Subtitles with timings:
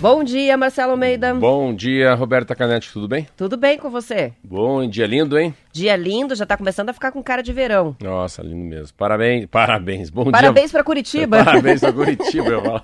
[0.04, 1.32] Bom dia, Marcelo Almeida.
[1.32, 3.26] Bom dia, Roberta Canete, tudo bem?
[3.34, 4.34] Tudo bem com você?
[4.44, 5.54] Bom, dia lindo, hein?
[5.72, 7.96] Dia lindo, já tá começando a ficar com cara de verão.
[8.02, 8.94] Nossa, lindo mesmo.
[8.98, 10.10] Parabéns, parabéns.
[10.10, 10.72] Bom parabéns dia.
[10.72, 11.40] para Curitiba.
[11.42, 12.82] Parabéns para Curitiba, eu falo.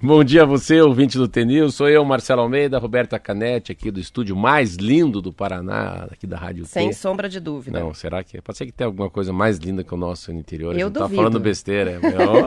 [0.00, 1.70] Bom dia a você, ouvinte do TNIL.
[1.70, 6.38] Sou eu, Marcelo Almeida, Roberta Canete, aqui do estúdio mais lindo do Paraná, aqui da
[6.38, 6.94] Rádio Sem T.
[6.94, 7.78] sombra de dúvida.
[7.78, 8.40] Não, será que?
[8.40, 10.72] Pode ser que tenha alguma coisa mais linda que o nosso no interior.
[10.72, 11.16] Eu a gente tá duvido.
[11.16, 12.00] tá falando besteira.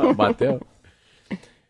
[0.10, 0.60] oh, bateu.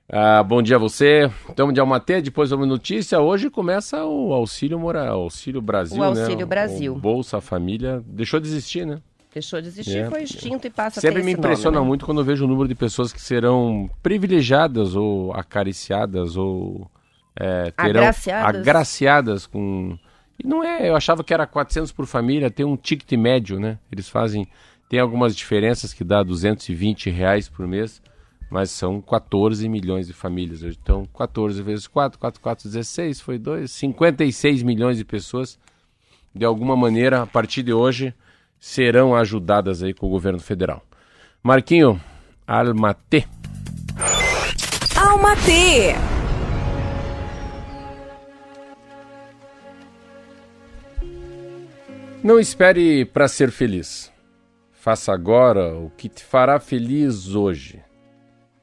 [0.07, 1.31] Ah, bom dia a você.
[1.49, 3.19] Estamos de Almaté, depois uma notícia.
[3.19, 6.45] Hoje começa o Auxílio Mora, Auxílio Brasil, o Auxílio né?
[6.45, 6.93] Brasil.
[6.93, 8.03] O Bolsa Família.
[8.05, 9.01] Deixou de existir, né?
[9.33, 10.09] Deixou de existir, é.
[10.09, 11.89] foi extinto e passa Sempre me impressiona nome, né?
[11.89, 16.89] muito quando eu vejo o número de pessoas que serão privilegiadas ou acariciadas ou
[17.37, 18.61] é, terão agraciadas.
[18.61, 19.97] agraciadas com...
[20.41, 23.77] E não é, eu achava que era 400 por família, tem um ticket médio, né?
[23.91, 24.47] Eles fazem,
[24.87, 28.01] tem algumas diferenças que dá 220 reais por mês
[28.49, 30.63] mas são 14 milhões de famílias.
[30.63, 35.59] Então, 14 vezes 4, 4, 4, 16, foi 2, 56 milhões de pessoas,
[36.33, 38.13] de alguma maneira, a partir de hoje,
[38.59, 40.81] serão ajudadas aí com o governo federal.
[41.41, 42.01] Marquinho,
[42.47, 43.25] Almatê.
[44.95, 45.95] Almatê.
[52.23, 54.11] Não espere para ser feliz.
[54.71, 57.84] Faça agora o que te fará feliz hoje.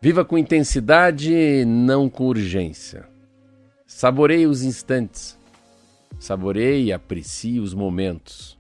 [0.03, 3.09] Viva com intensidade, não com urgência.
[3.87, 5.39] Saboreie os instantes.
[6.19, 8.59] Saboreie e aprecie os momentos.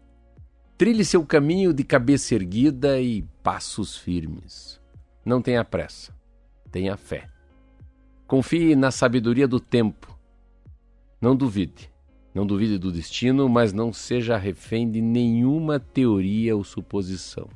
[0.78, 4.80] Trilhe seu caminho de cabeça erguida e passos firmes.
[5.24, 6.14] Não tenha pressa.
[6.70, 7.26] Tenha fé.
[8.24, 10.16] Confie na sabedoria do tempo.
[11.20, 11.90] Não duvide.
[12.32, 17.48] Não duvide do destino, mas não seja refém de nenhuma teoria ou suposição.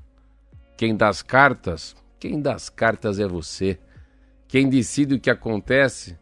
[0.76, 3.78] Quem dá as cartas quem dá as cartas é você.
[4.48, 6.18] Quem decide o que acontece,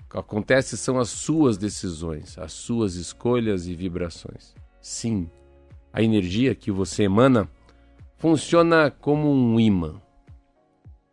[0.00, 4.54] o que acontece são as suas decisões, as suas escolhas e vibrações.
[4.80, 5.30] Sim,
[5.92, 7.48] a energia que você emana
[8.18, 10.00] funciona como um imã.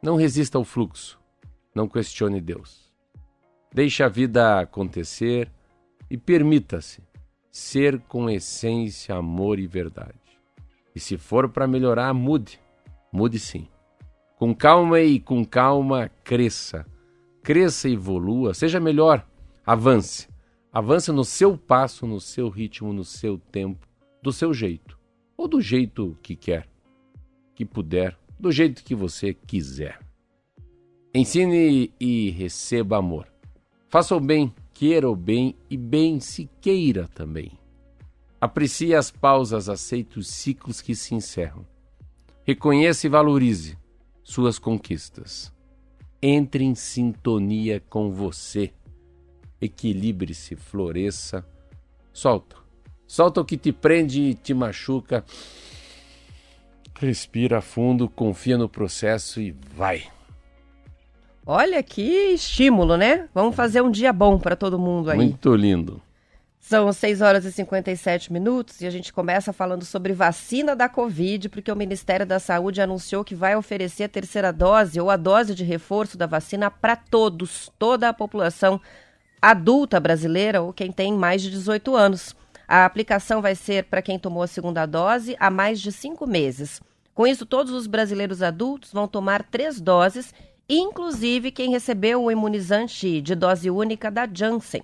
[0.01, 1.19] Não resista ao fluxo,
[1.73, 2.91] não questione Deus.
[3.73, 5.49] Deixe a vida acontecer
[6.09, 7.01] e permita-se
[7.49, 10.19] ser com essência, amor e verdade.
[10.95, 12.59] E se for para melhorar, mude.
[13.11, 13.67] Mude sim.
[14.41, 16.83] Com calma e com calma, cresça.
[17.43, 19.23] Cresça e evolua, seja melhor,
[19.63, 20.27] avance.
[20.73, 23.87] Avance no seu passo, no seu ritmo, no seu tempo,
[24.19, 24.97] do seu jeito.
[25.37, 26.67] Ou do jeito que quer,
[27.53, 29.99] que puder, do jeito que você quiser.
[31.13, 33.27] Ensine e receba amor.
[33.89, 37.51] Faça o bem, queira o bem e bem se queira também.
[38.41, 41.63] Aprecie as pausas, aceite os ciclos que se encerram.
[42.43, 43.79] Reconheça e valorize
[44.31, 45.51] suas conquistas.
[46.21, 48.71] Entre em sintonia com você.
[49.59, 51.45] Equilibre-se, floresça.
[52.13, 52.55] Solta.
[53.05, 55.25] Solta o que te prende e te machuca.
[56.97, 60.03] Respira fundo, confia no processo e vai.
[61.45, 62.01] Olha que
[62.33, 63.27] estímulo, né?
[63.33, 65.17] Vamos fazer um dia bom para todo mundo aí.
[65.17, 66.01] Muito lindo.
[66.61, 71.49] São 6 horas e 57 minutos e a gente começa falando sobre vacina da Covid,
[71.49, 75.55] porque o Ministério da Saúde anunciou que vai oferecer a terceira dose ou a dose
[75.55, 78.79] de reforço da vacina para todos, toda a população
[79.41, 82.35] adulta brasileira ou quem tem mais de 18 anos.
[82.67, 86.79] A aplicação vai ser para quem tomou a segunda dose há mais de cinco meses.
[87.15, 90.31] Com isso, todos os brasileiros adultos vão tomar três doses,
[90.69, 94.83] inclusive quem recebeu o imunizante de dose única da Janssen.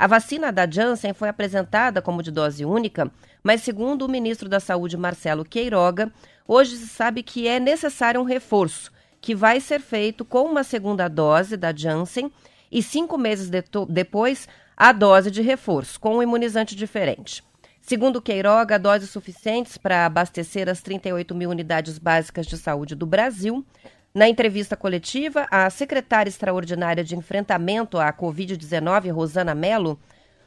[0.00, 3.12] A vacina da Janssen foi apresentada como de dose única,
[3.42, 6.10] mas segundo o ministro da Saúde, Marcelo Queiroga,
[6.48, 11.06] hoje se sabe que é necessário um reforço, que vai ser feito com uma segunda
[11.06, 12.32] dose da Janssen
[12.72, 17.44] e cinco meses de depois a dose de reforço, com um imunizante diferente.
[17.82, 23.62] Segundo Queiroga, doses suficientes para abastecer as 38 mil unidades básicas de saúde do Brasil.
[24.12, 30.00] Na entrevista coletiva, a secretária extraordinária de enfrentamento à Covid-19, Rosana Mello,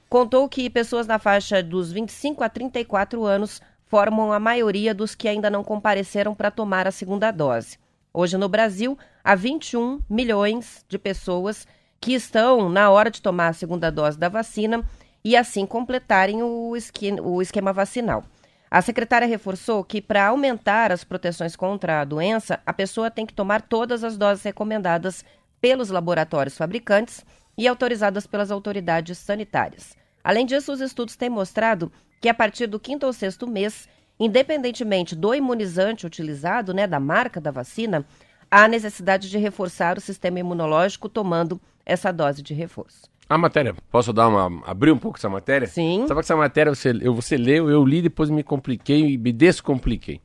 [0.10, 5.30] contou que pessoas na faixa dos 25 a 34 anos formam a maioria dos que
[5.30, 7.78] ainda não compareceram para tomar a segunda dose.
[8.14, 11.66] Hoje, no Brasil, a 21 milhões de pessoas
[12.02, 14.84] que estão na hora de tomar a segunda dose da vacina
[15.24, 18.26] e assim completarem o esquema vacinal.
[18.74, 23.32] A secretária reforçou que, para aumentar as proteções contra a doença, a pessoa tem que
[23.32, 25.24] tomar todas as doses recomendadas
[25.62, 27.24] pelos laboratórios fabricantes
[27.56, 29.96] e autorizadas pelas autoridades sanitárias.
[30.24, 33.88] Além disso, os estudos têm mostrado que, a partir do quinto ou sexto mês,
[34.20, 38.04] independentemente do imunizante utilizado, né, da marca da vacina,
[38.50, 43.13] há necessidade de reforçar o sistema imunológico tomando essa dose de reforço.
[43.34, 44.62] A matéria, posso dar uma.
[44.64, 45.68] abrir um pouco essa matéria?
[45.68, 46.06] Sim.
[46.08, 49.32] Sabe que essa matéria você, eu, você leu, eu li, depois me compliquei e me
[49.32, 50.22] descompliquei.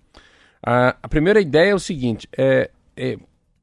[0.62, 3.16] A, a primeira ideia é o seguinte: é, é,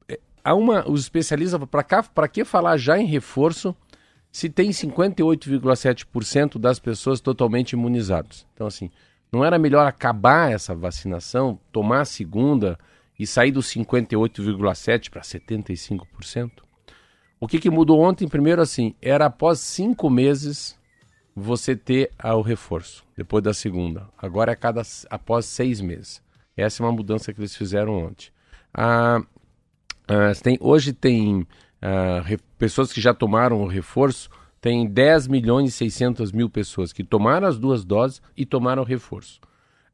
[0.08, 0.90] é há uma.
[0.90, 3.72] Os especialistas, para cá, para que falar já em reforço
[4.32, 8.44] se tem 58,7% das pessoas totalmente imunizadas?
[8.52, 8.90] Então, assim,
[9.30, 12.76] não era melhor acabar essa vacinação, tomar a segunda
[13.16, 16.65] e sair dos 58,7% para 75%?
[17.38, 18.26] O que, que mudou ontem?
[18.28, 20.78] Primeiro, assim, era após cinco meses
[21.34, 24.08] você ter o reforço, depois da segunda.
[24.16, 26.22] Agora é cada, após seis meses.
[26.56, 28.28] Essa é uma mudança que eles fizeram ontem.
[28.72, 29.20] Ah,
[30.08, 31.46] ah, tem, hoje tem
[31.82, 34.30] ah, re, pessoas que já tomaram o reforço,
[34.60, 38.86] tem 10 milhões e 600 mil pessoas que tomaram as duas doses e tomaram o
[38.86, 39.40] reforço.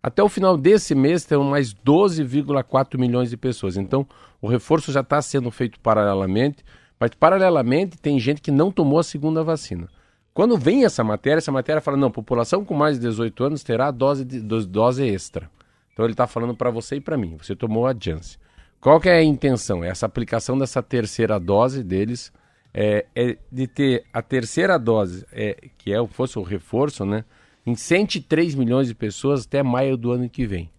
[0.02, 3.76] Até o final desse mês tem mais 12,4 milhões de pessoas.
[3.76, 4.06] Então,
[4.40, 6.64] o reforço já está sendo feito paralelamente.
[7.02, 9.88] Mas, paralelamente, tem gente que não tomou a segunda vacina.
[10.32, 13.90] Quando vem essa matéria, essa matéria fala: não, população com mais de 18 anos terá
[13.90, 15.50] dose, de, dose extra.
[15.92, 18.38] Então, ele está falando para você e para mim: você tomou a Janssen.
[18.80, 19.82] Qual que é a intenção?
[19.82, 22.32] Essa aplicação dessa terceira dose deles
[22.72, 27.24] é, é de ter a terceira dose, é, que é, fosse o reforço, né,
[27.66, 30.70] em 103 milhões de pessoas até maio do ano que vem.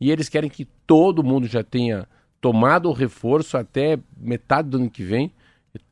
[0.00, 2.08] E eles querem que todo mundo já tenha
[2.40, 5.30] tomado o reforço até metade do ano que vem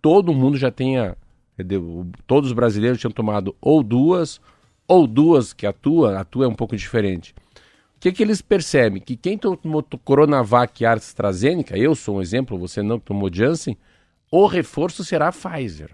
[0.01, 1.17] todo mundo já tenha,
[2.27, 4.41] todos os brasileiros tinham tomado ou duas,
[4.87, 7.35] ou duas que atua, atua é um pouco diferente.
[7.97, 9.01] O que, que eles percebem?
[9.01, 13.77] Que quem tomou Coronavac e AstraZeneca, eu sou um exemplo, você não tomou Janssen,
[14.31, 15.91] o reforço será Pfizer.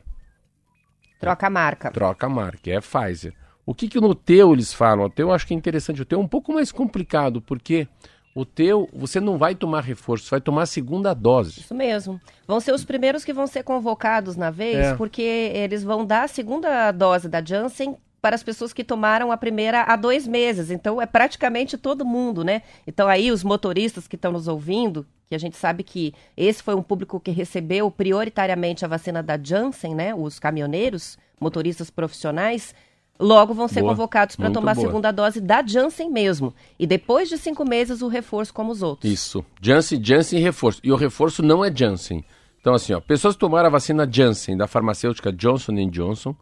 [1.21, 1.91] Troca a marca.
[1.91, 3.35] Troca a marca, é Pfizer.
[3.67, 5.05] O que, que no teu eles falam?
[5.05, 6.03] O teu eu acho que é interessante.
[6.03, 7.87] O teu é um pouco mais complicado, porque
[8.35, 11.61] o teu, você não vai tomar reforço, você vai tomar a segunda dose.
[11.61, 12.21] Isso mesmo.
[12.47, 14.95] Vão ser os primeiros que vão ser convocados na vez, é.
[14.95, 19.37] porque eles vão dar a segunda dose da Janssen para as pessoas que tomaram a
[19.37, 20.71] primeira há dois meses.
[20.71, 22.63] Então, é praticamente todo mundo, né?
[22.87, 26.75] Então, aí, os motoristas que estão nos ouvindo, que a gente sabe que esse foi
[26.75, 30.15] um público que recebeu prioritariamente a vacina da Janssen, né?
[30.15, 32.75] Os caminhoneiros, motoristas profissionais,
[33.21, 33.93] logo vão ser boa.
[33.93, 34.85] convocados para tomar boa.
[34.85, 36.55] a segunda dose da Janssen mesmo.
[36.79, 39.13] E depois de cinco meses, o reforço como os outros.
[39.13, 39.45] Isso.
[39.61, 40.81] Janssen, Janssen e reforço.
[40.83, 42.25] E o reforço não é Janssen.
[42.61, 46.35] Então, assim, ó, pessoas que tomaram a vacina Janssen da farmacêutica Johnson Johnson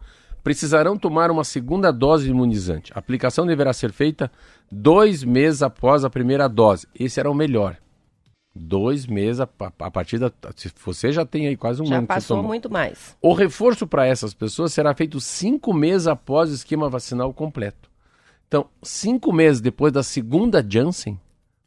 [0.43, 2.93] precisarão tomar uma segunda dose imunizante.
[2.95, 4.31] A aplicação deverá ser feita
[4.71, 6.87] dois meses após a primeira dose.
[6.99, 7.77] Esse era o melhor.
[8.55, 9.49] Dois meses a,
[9.81, 10.33] a partir da.
[10.57, 12.07] Se você já tem aí quase um já ano.
[12.09, 13.17] Já passou muito mais.
[13.23, 17.89] O reforço para essas pessoas será feito cinco meses após o esquema vacinal completo.
[18.49, 21.21] Então, cinco meses depois da segunda Janssen,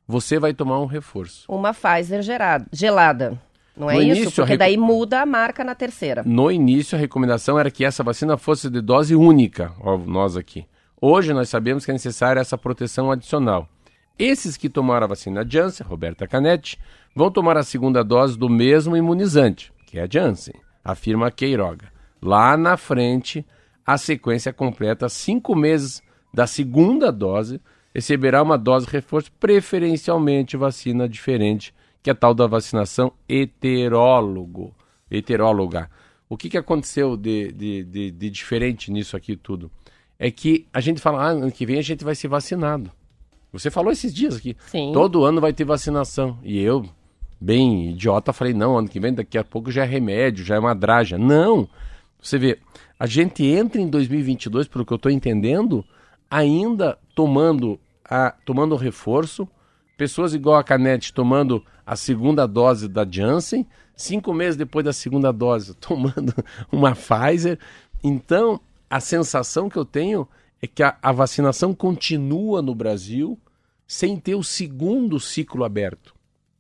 [0.07, 1.45] você vai tomar um reforço.
[1.47, 3.39] Uma Pfizer gerada, gelada.
[3.77, 4.11] Não é no isso?
[4.11, 6.23] Início, Porque daí muda a marca na terceira.
[6.25, 10.65] No início, a recomendação era que essa vacina fosse de dose única, ó, nós aqui.
[10.99, 13.67] Hoje nós sabemos que é necessária essa proteção adicional.
[14.17, 16.77] Esses que tomaram a vacina Janssen, Roberta Canetti,
[17.15, 21.91] vão tomar a segunda dose do mesmo imunizante, que é a Janssen, afirma Queiroga.
[22.21, 23.45] Lá na frente,
[23.85, 26.01] a sequência completa cinco meses
[26.33, 27.59] da segunda dose
[27.93, 34.73] receberá uma dose reforço, preferencialmente vacina diferente, que é a tal da vacinação heterólogo,
[35.09, 35.89] heteróloga.
[36.29, 39.69] O que, que aconteceu de, de, de, de diferente nisso aqui tudo?
[40.17, 42.91] É que a gente fala, ah, ano que vem a gente vai ser vacinado.
[43.51, 44.55] Você falou esses dias aqui.
[44.67, 44.91] Sim.
[44.93, 46.39] Todo ano vai ter vacinação.
[46.43, 46.85] E eu,
[47.39, 50.59] bem idiota, falei: não, ano que vem, daqui a pouco já é remédio, já é
[50.59, 51.17] uma draja.
[51.17, 51.67] Não!
[52.21, 52.59] Você vê,
[52.99, 55.83] a gente entra em 2022, pelo que eu estou entendendo,
[56.29, 59.47] ainda tomando a tomando reforço,
[59.97, 65.31] pessoas igual a Canete tomando a segunda dose da Janssen, cinco meses depois da segunda
[65.31, 66.33] dose tomando
[66.71, 67.57] uma Pfizer.
[68.03, 70.27] Então, a sensação que eu tenho
[70.61, 73.39] é que a, a vacinação continua no Brasil
[73.87, 76.13] sem ter o segundo ciclo aberto.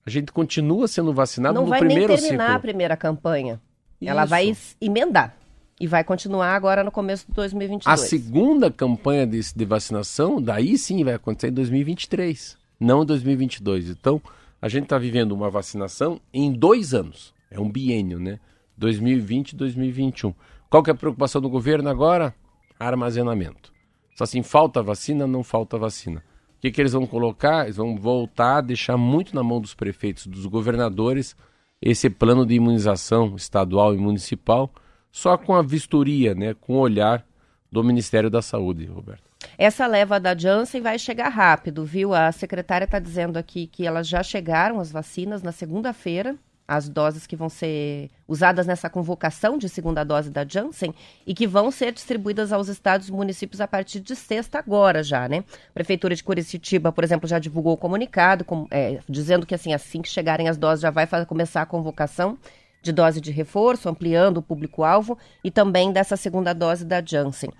[0.05, 2.07] A gente continua sendo vacinado Não no primeiro ciclo.
[2.07, 2.57] Não vai nem terminar ciclo.
[2.57, 3.61] a primeira campanha.
[4.01, 4.09] Isso.
[4.09, 5.37] Ela vai emendar.
[5.79, 7.87] E vai continuar agora no começo de 2022.
[7.87, 13.89] A segunda campanha de, de vacinação, daí sim vai acontecer em 2023, não em 2022.
[13.89, 14.21] Então,
[14.61, 17.33] a gente está vivendo uma vacinação em dois anos.
[17.49, 18.39] É um biênio, né?
[18.77, 20.33] 2020 2021.
[20.69, 22.33] Qual que é a preocupação do governo agora?
[22.79, 23.70] Armazenamento.
[24.15, 26.23] Só assim, falta vacina, não falta vacina.
[26.57, 27.63] O que, que eles vão colocar?
[27.63, 31.35] Eles vão voltar a deixar muito na mão dos prefeitos, dos governadores,
[31.81, 34.71] esse plano de imunização estadual e municipal,
[35.11, 37.25] só com a vistoria, né, com o olhar
[37.71, 39.23] do Ministério da Saúde, Roberto.
[39.57, 42.13] Essa leva da Janssen vai chegar rápido, viu?
[42.13, 46.35] A secretária está dizendo aqui que elas já chegaram, as vacinas, na segunda-feira,
[46.71, 50.95] as doses que vão ser usadas nessa convocação de segunda dose da Janssen
[51.27, 55.27] e que vão ser distribuídas aos estados e municípios a partir de sexta agora já,
[55.27, 55.43] né?
[55.69, 59.73] A Prefeitura de Curitiba, por exemplo, já divulgou o comunicado com, é, dizendo que assim,
[59.73, 62.37] assim que chegarem as doses já vai começar a convocação
[62.81, 67.51] de dose de reforço, ampliando o público-alvo, e também dessa segunda dose da Janssen.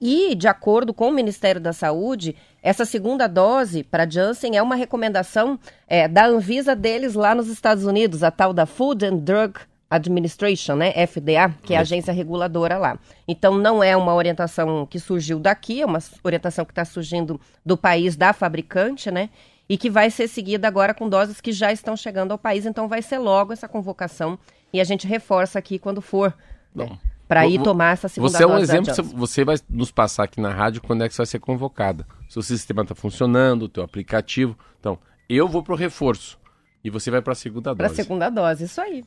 [0.00, 4.74] E, de acordo com o Ministério da Saúde, essa segunda dose para Janssen é uma
[4.74, 9.60] recomendação é, da Anvisa deles lá nos Estados Unidos, a tal da Food and Drug
[9.90, 12.98] Administration, né, FDA, que é a agência reguladora lá.
[13.26, 17.76] Então não é uma orientação que surgiu daqui, é uma orientação que está surgindo do
[17.76, 19.28] país da fabricante, né?
[19.68, 22.88] E que vai ser seguida agora com doses que já estão chegando ao país, então
[22.88, 24.38] vai ser logo essa convocação
[24.72, 26.34] e a gente reforça aqui quando for.
[26.74, 26.98] Né,
[27.30, 30.52] para ir tomar essa segunda Você é um exemplo, você vai nos passar aqui na
[30.52, 32.04] rádio quando é que você vai ser convocada.
[32.28, 34.58] Se o sistema está funcionando, o teu aplicativo.
[34.80, 34.98] Então,
[35.28, 36.40] eu vou para o reforço
[36.82, 37.76] e você vai para a segunda dose.
[37.76, 39.04] Para a segunda dose, isso aí.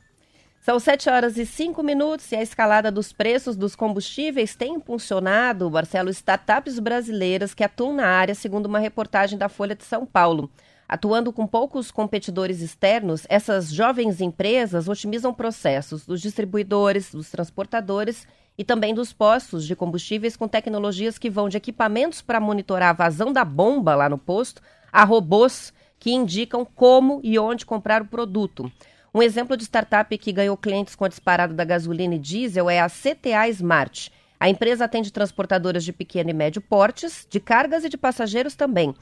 [0.64, 5.70] São 7 horas e 5 minutos e a escalada dos preços dos combustíveis tem impulsionado,
[5.70, 10.50] Marcelo, startups brasileiras que atuam na área, segundo uma reportagem da Folha de São Paulo.
[10.88, 18.26] Atuando com poucos competidores externos, essas jovens empresas otimizam processos dos distribuidores, dos transportadores
[18.56, 22.92] e também dos postos de combustíveis com tecnologias que vão de equipamentos para monitorar a
[22.92, 24.62] vazão da bomba lá no posto
[24.92, 28.70] a robôs que indicam como e onde comprar o produto.
[29.12, 32.80] Um exemplo de startup que ganhou clientes com a disparada da gasolina e diesel é
[32.80, 34.12] a CTA Smart.
[34.38, 38.94] A empresa atende transportadoras de pequeno e médio portes, de cargas e de passageiros também.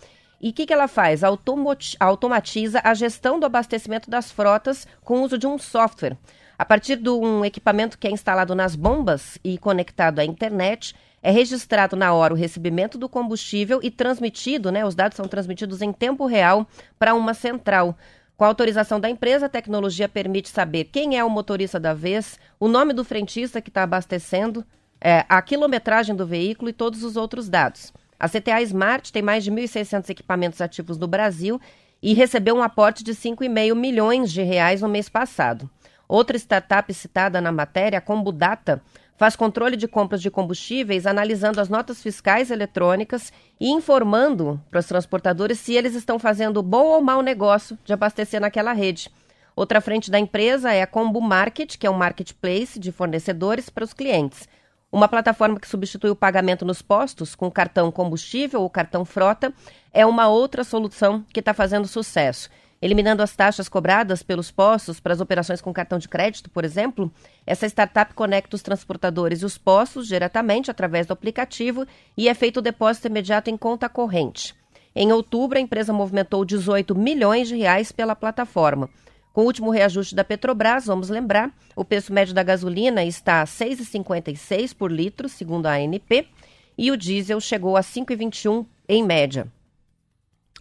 [0.42, 1.22] E o que, que ela faz?
[1.22, 6.18] automatiza a gestão do abastecimento das frotas com o uso de um software.
[6.58, 11.30] A partir de um equipamento que é instalado nas bombas e conectado à internet, é
[11.30, 14.84] registrado na hora o recebimento do combustível e transmitido, né?
[14.84, 16.66] Os dados são transmitidos em tempo real
[16.98, 17.96] para uma central.
[18.36, 22.40] Com a autorização da empresa, a tecnologia permite saber quem é o motorista da vez,
[22.58, 24.64] o nome do frentista que está abastecendo,
[25.00, 27.92] é, a quilometragem do veículo e todos os outros dados.
[28.22, 31.60] A CTA Smart tem mais de 1.600 equipamentos ativos no Brasil
[32.00, 35.68] e recebeu um aporte de 5,5 milhões de reais no mês passado.
[36.06, 38.80] Outra startup citada na matéria, a Combudata,
[39.16, 44.86] faz controle de compras de combustíveis analisando as notas fiscais eletrônicas e informando para os
[44.86, 49.10] transportadores se eles estão fazendo bom ou mau negócio de abastecer naquela rede.
[49.56, 53.82] Outra frente da empresa é a Combo Market, que é um marketplace de fornecedores para
[53.82, 54.48] os clientes.
[54.92, 59.50] Uma plataforma que substitui o pagamento nos postos com cartão combustível ou cartão frota
[59.90, 62.50] é uma outra solução que está fazendo sucesso.
[62.80, 67.10] Eliminando as taxas cobradas pelos postos para as operações com cartão de crédito, por exemplo,
[67.46, 72.58] essa startup conecta os transportadores e os postos diretamente através do aplicativo e é feito
[72.58, 74.54] o depósito imediato em conta corrente.
[74.94, 78.90] Em outubro, a empresa movimentou 18 milhões de reais pela plataforma.
[79.32, 83.46] Com o último reajuste da Petrobras, vamos lembrar, o preço médio da gasolina está a
[83.46, 86.28] 6,56 por litro, segundo a ANP,
[86.76, 89.46] e o diesel chegou a 5,21 em média.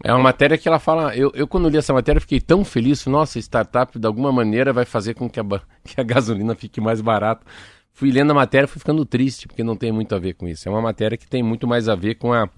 [0.04, 1.16] É uma matéria que ela fala.
[1.16, 3.06] Eu, eu, quando li essa matéria, fiquei tão feliz.
[3.06, 5.44] Nossa, startup de alguma maneira vai fazer com que a,
[5.84, 7.46] que a gasolina fique mais barata.
[7.94, 10.68] Fui lendo a matéria, fui ficando triste, porque não tem muito a ver com isso.
[10.68, 12.50] É uma matéria que tem muito mais a ver com a,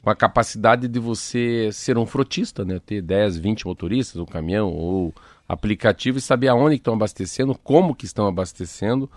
[0.00, 2.80] com a capacidade de você ser um frotista, né?
[2.84, 5.12] Ter 10, 20 motoristas, um caminhão ou
[5.48, 9.10] aplicativo e saber aonde estão abastecendo, como que estão abastecendo,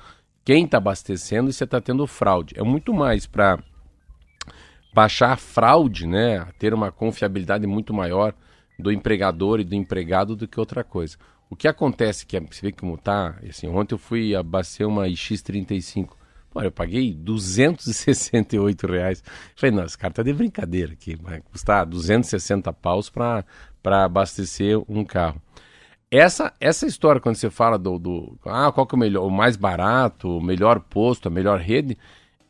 [0.46, 2.56] quem está abastecendo e se está tendo fraude.
[2.58, 3.60] É muito mais para
[4.94, 6.46] baixar a fraude, né?
[6.58, 8.34] Ter uma confiabilidade muito maior
[8.78, 11.18] do empregador e do empregado do que outra coisa.
[11.50, 16.10] O que acontece que você vê como tá, assim, ontem eu fui abastecer uma X35.
[16.52, 19.24] Pô, eu paguei 268 reais.
[19.56, 21.16] Falei, não, esse cara tá de brincadeira aqui.
[21.16, 23.46] Vai custar 260 paus para
[23.84, 25.42] abastecer um carro.
[26.12, 28.38] Essa, essa história, quando você fala do, do.
[28.46, 31.98] Ah, qual que é o melhor, o mais barato, o melhor posto, a melhor rede,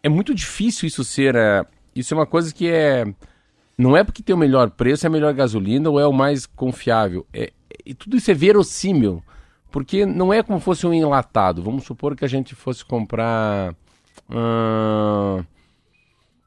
[0.01, 1.35] é muito difícil isso ser.
[1.35, 3.05] É, isso é uma coisa que é.
[3.77, 6.45] Não é porque tem o melhor preço, é a melhor gasolina ou é o mais
[6.45, 7.25] confiável.
[7.33, 7.51] É,
[7.85, 9.21] e tudo isso é verossímil.
[9.71, 11.61] Porque não é como fosse um enlatado.
[11.61, 13.75] Vamos supor que a gente fosse comprar.
[14.29, 15.43] Hum,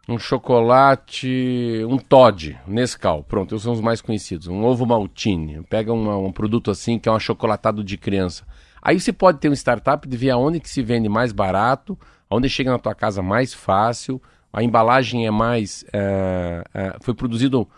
[0.09, 4.49] um chocolate, um Todd, Nescau, pronto, esses são os mais conhecidos.
[4.49, 8.45] Um ovo maltine, pega uma, um produto assim que é um achocolatado de criança.
[8.81, 11.97] Aí você pode ter um startup de ver aonde que se vende mais barato,
[12.29, 14.21] aonde chega na tua casa mais fácil,
[14.53, 15.85] a embalagem é mais.
[15.93, 17.69] É, é, foi produzido,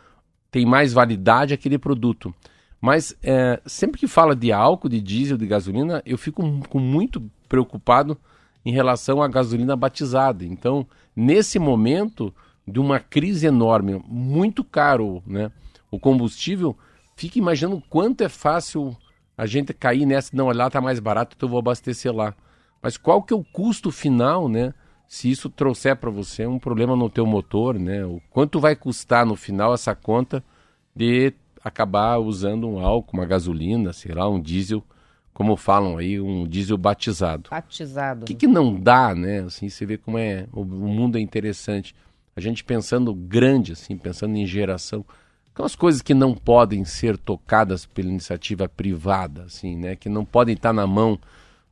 [0.51, 2.35] tem mais validade aquele produto.
[2.81, 7.23] Mas é, sempre que fala de álcool, de diesel, de gasolina, eu fico com muito
[7.49, 8.19] preocupado
[8.65, 10.45] em relação à gasolina batizada.
[10.45, 12.35] Então, nesse momento
[12.67, 15.51] de uma crise enorme, muito caro, né?
[15.91, 16.77] O combustível,
[17.15, 18.97] fica imaginando quanto é fácil
[19.37, 22.35] a gente cair nessa, não, lá está mais barato, então eu vou abastecer lá.
[22.83, 24.73] Mas qual que é o custo final, né?
[25.07, 28.05] se isso trouxer para você um problema no teu motor, né?
[28.05, 30.43] O quanto vai custar no final essa conta
[30.95, 34.83] de acabar usando um álcool, uma gasolina, sei lá, um diesel,
[35.35, 37.51] como falam aí, um diesel batizado.
[37.51, 38.23] Batizado.
[38.23, 39.41] O que, que não dá, né?
[39.41, 41.93] Assim, você vê como é, o, mundo é interessante.
[42.37, 45.05] A gente pensando grande, assim, pensando em geração.
[45.53, 49.97] Aquelas coisas que não podem ser tocadas pela iniciativa privada, assim, né?
[49.97, 51.19] Que não podem estar na mão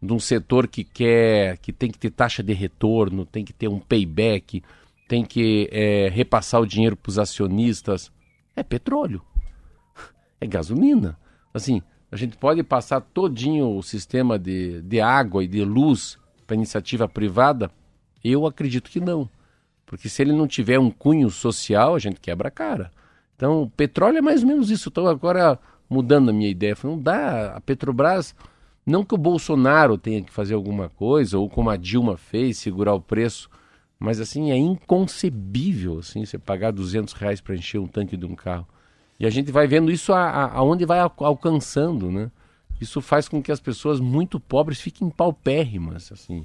[0.02, 3.68] de um setor que quer, que tem que ter taxa de retorno, tem que ter
[3.68, 4.60] um payback,
[5.06, 8.10] tem que é, repassar o dinheiro para os acionistas,
[8.56, 9.22] é petróleo,
[10.40, 11.16] é gasolina.
[11.54, 11.80] Assim,
[12.12, 17.08] a gente pode passar todinho o sistema de, de água e de luz para iniciativa
[17.08, 17.70] privada?
[18.22, 19.28] Eu acredito que não.
[19.86, 22.90] Porque se ele não tiver um cunho social, a gente quebra a cara.
[23.34, 24.90] Então, petróleo é mais ou menos isso.
[24.90, 26.76] Estou agora mudando a minha ideia.
[26.84, 27.56] Não dá.
[27.56, 28.34] A Petrobras
[28.84, 32.94] não que o Bolsonaro tenha que fazer alguma coisa, ou como a Dilma fez, segurar
[32.94, 33.48] o preço,
[33.98, 38.34] mas assim, é inconcebível assim, você pagar 200 reais para encher um tanque de um
[38.34, 38.66] carro.
[39.22, 42.28] E a gente vai vendo isso aonde vai alcançando, né?
[42.80, 46.44] Isso faz com que as pessoas muito pobres fiquem paupérrimas, assim.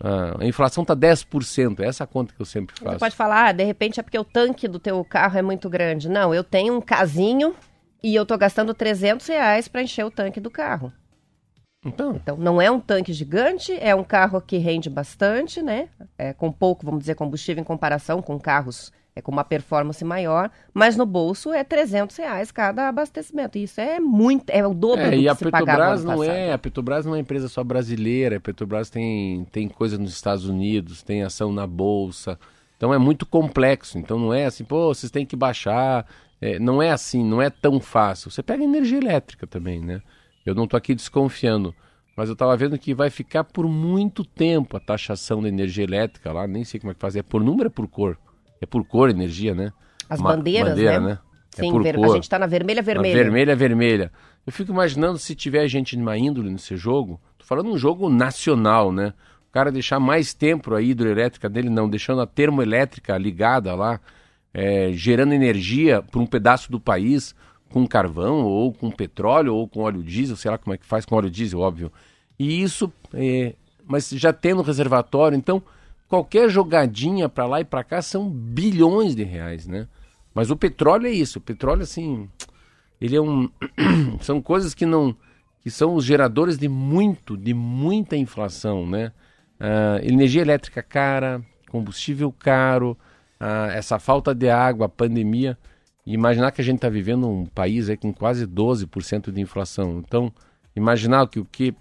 [0.00, 2.92] a inflação está 10%, é essa conta que eu sempre faço.
[2.92, 5.68] Você pode falar, ah, de repente é porque o tanque do teu carro é muito
[5.68, 6.08] grande.
[6.08, 7.54] Não, eu tenho um casinho
[8.02, 10.90] e eu estou gastando 300 reais para encher o tanque do carro.
[11.84, 12.16] Então.
[12.16, 15.90] então, não é um tanque gigante, é um carro que rende bastante, né?
[16.16, 20.50] É, com pouco, vamos dizer, combustível em comparação com carros é, com uma performance maior,
[20.74, 23.56] mas no bolso é 300 reais cada abastecimento.
[23.56, 27.06] Isso é muito, é o dobro é, do e a Petrobras não é, a Petrobras
[27.06, 31.22] não é uma empresa só brasileira, a Petrobras tem, tem coisa nos Estados Unidos, tem
[31.22, 32.38] ação na bolsa,
[32.76, 33.98] então é muito complexo.
[33.98, 36.06] Então não é assim, pô, vocês têm que baixar,
[36.38, 38.30] é, não é assim, não é tão fácil.
[38.30, 40.02] Você pega energia elétrica também, né?
[40.44, 41.74] Eu não estou aqui desconfiando,
[42.14, 46.30] mas eu estava vendo que vai ficar por muito tempo a taxação da energia elétrica
[46.32, 48.18] lá, nem sei como é que faz, é por número ou é por cor?
[48.60, 49.72] É por cor energia, né?
[50.08, 51.06] As Uma, bandeiras, bandeira, né?
[51.06, 51.18] né?
[51.56, 51.96] É Sim, ver...
[51.96, 53.16] a gente está na vermelha, vermelha.
[53.16, 54.12] Na vermelha, vermelha.
[54.46, 58.08] Eu fico imaginando se tiver gente de uma índole nesse jogo, tô falando um jogo
[58.10, 59.14] nacional, né?
[59.48, 63.98] O cara deixar mais tempo a hidroelétrica dele, não, deixando a termoelétrica ligada lá,
[64.52, 67.34] é, gerando energia para um pedaço do país,
[67.70, 71.06] com carvão, ou com petróleo, ou com óleo diesel, sei lá como é que faz
[71.06, 71.90] com óleo diesel, óbvio.
[72.38, 73.54] E isso, é,
[73.86, 75.62] mas já tendo reservatório, então
[76.08, 79.88] qualquer jogadinha para lá e para cá são bilhões de reais, né?
[80.34, 82.28] Mas o petróleo é isso, o petróleo assim,
[83.00, 83.48] ele é um,
[84.20, 85.16] são coisas que não,
[85.62, 89.12] que são os geradores de muito, de muita inflação, né?
[89.58, 92.96] Uh, energia elétrica cara, combustível caro,
[93.40, 95.58] uh, essa falta de água, pandemia.
[96.06, 100.02] Imaginar que a gente está vivendo um país aí com quase 12% de inflação.
[100.06, 100.32] Então,
[100.74, 101.74] imaginar que o que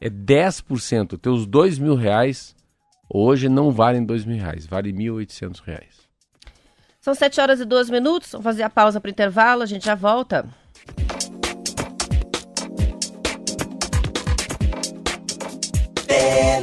[0.00, 2.56] é 10%, teus dois mil reais,
[3.12, 6.08] hoje não valem dois mil reais, vale 1.800 reais.
[7.00, 9.86] São 7 horas e 12 minutos, vamos fazer a pausa para o intervalo, a gente
[9.86, 10.46] já volta.
[16.06, 16.60] É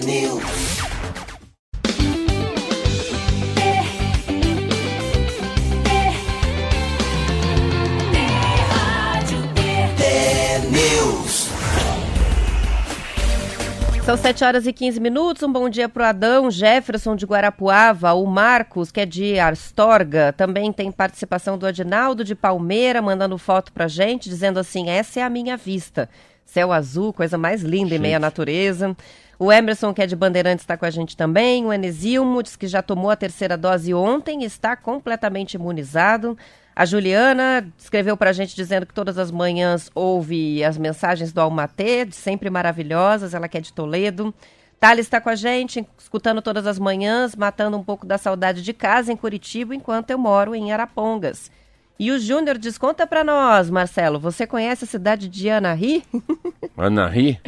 [14.08, 15.43] São 7 horas e 15 minutos.
[15.43, 20.32] Um bom dia para o Adão, Jefferson de Guarapuava, o Marcos, que é de Astorga.
[20.32, 25.24] Também tem participação do Adinaldo de Palmeira, mandando foto para gente, dizendo assim: essa é
[25.24, 26.10] a minha vista.
[26.46, 28.96] Céu azul, coisa mais linda em meia natureza.
[29.38, 31.65] O Emerson, que é de Bandeirantes, está com a gente também.
[31.65, 36.38] O Enesilmo diz que já tomou a terceira dose ontem e está completamente imunizado.
[36.77, 41.41] A Juliana escreveu para a gente dizendo que todas as manhãs ouve as mensagens do
[41.41, 44.31] Almatê, sempre maravilhosas, ela que é de Toledo.
[44.79, 48.73] Thales está com a gente, escutando todas as manhãs, matando um pouco da saudade de
[48.73, 51.49] casa em Curitiba, enquanto eu moro em Arapongas.
[51.97, 56.03] E o Júnior diz, conta para nós, Marcelo, você conhece a cidade de Anahi?
[56.77, 57.41] Anahi?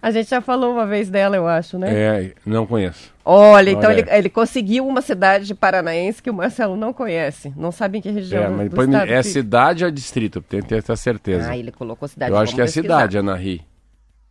[0.00, 1.92] A gente já falou uma vez dela, eu acho, né?
[1.92, 3.12] É, não conheço.
[3.24, 7.52] Olha, então Ele, ele conseguiu uma cidade paranaense que o Marcelo não conhece.
[7.56, 8.44] Não sabe em que região.
[8.44, 9.22] É, mas depois é que...
[9.24, 10.40] cidade ou distrito?
[10.42, 11.50] Tenho que ter essa certeza.
[11.50, 12.32] Ah, ele colocou cidade.
[12.32, 13.60] Eu acho que é a cidade, Anahi.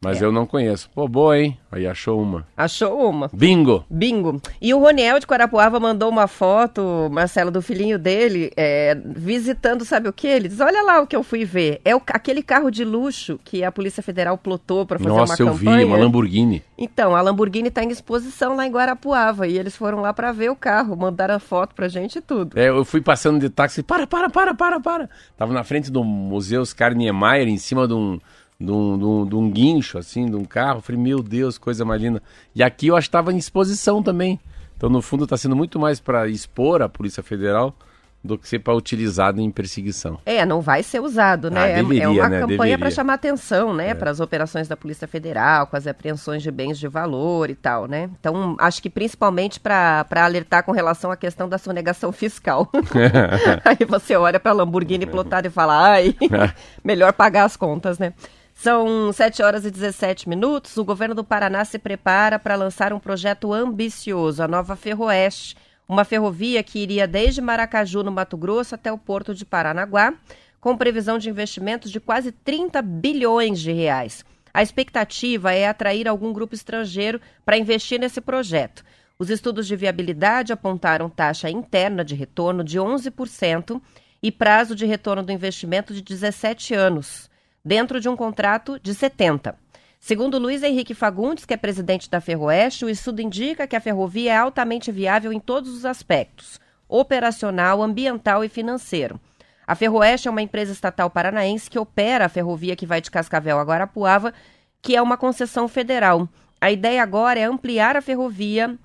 [0.01, 0.25] Mas é.
[0.25, 0.89] eu não conheço.
[0.95, 1.57] Pô, boa, hein?
[1.71, 2.47] Aí achou uma.
[2.55, 3.29] Achou uma.
[3.33, 3.83] Bingo!
[3.89, 4.41] Bingo.
[4.61, 10.07] E o Roniel de Guarapuava mandou uma foto, Marcelo, do filhinho dele, é, visitando, sabe
[10.07, 10.27] o que?
[10.27, 11.81] Ele diz: Olha lá o que eu fui ver.
[11.83, 15.37] É o, aquele carro de luxo que a Polícia Federal plotou para fazer Nossa, uma
[15.37, 15.51] campanha.
[15.51, 16.63] Nossa, eu vi, uma Lamborghini.
[16.77, 20.49] Então, a Lamborghini está em exposição lá em Guarapuava e eles foram lá para ver
[20.49, 22.57] o carro, mandaram a foto pra gente e tudo.
[22.57, 25.09] É, eu fui passando de táxi, para, para, para, para, para.
[25.37, 28.17] Tava na frente do Museu Oscar Niemeyer, em cima de um
[28.59, 30.81] de um, de, um, de um, guincho, assim, de um carro.
[30.81, 32.21] falei, meu Deus, coisa mais linda.
[32.53, 34.39] E aqui eu acho que estava em exposição também.
[34.75, 37.75] Então, no fundo, está sendo muito mais para expor a Polícia Federal
[38.21, 40.19] do que ser para utilizado em perseguição.
[40.25, 41.73] É, não vai ser usado, né?
[41.73, 42.39] Ah, deveria, é uma né?
[42.41, 43.89] campanha para chamar atenção, né?
[43.89, 43.93] É.
[43.93, 47.87] Para as operações da Polícia Federal, com as apreensões de bens de valor e tal,
[47.87, 48.09] né?
[48.19, 52.69] Então, acho que principalmente para alertar com relação à questão da sonegação fiscal.
[53.63, 56.13] Aí você olha para a Lamborghini plotada e fala, ai,
[56.83, 58.13] melhor pagar as contas, né?
[58.61, 60.75] São 7 horas e 17 minutos.
[60.75, 65.55] O governo do Paraná se prepara para lançar um projeto ambicioso, a nova Ferroeste,
[65.87, 70.13] uma ferrovia que iria desde Maracaju, no Mato Grosso, até o porto de Paranaguá,
[70.59, 74.25] com previsão de investimentos de quase 30 bilhões de reais.
[74.53, 78.83] A expectativa é atrair algum grupo estrangeiro para investir nesse projeto.
[79.17, 83.81] Os estudos de viabilidade apontaram taxa interna de retorno de 11%
[84.21, 87.28] e prazo de retorno do investimento de 17 anos
[87.63, 89.57] dentro de um contrato de 70.
[89.99, 94.31] Segundo Luiz Henrique Fagundes, que é presidente da Ferroeste, o estudo indica que a ferrovia
[94.31, 99.19] é altamente viável em todos os aspectos: operacional, ambiental e financeiro.
[99.67, 103.59] A Ferroeste é uma empresa estatal paranaense que opera a ferrovia que vai de Cascavel
[103.59, 104.33] a Guarapuava,
[104.81, 106.27] que é uma concessão federal.
[106.59, 108.75] A ideia agora é ampliar a ferrovia,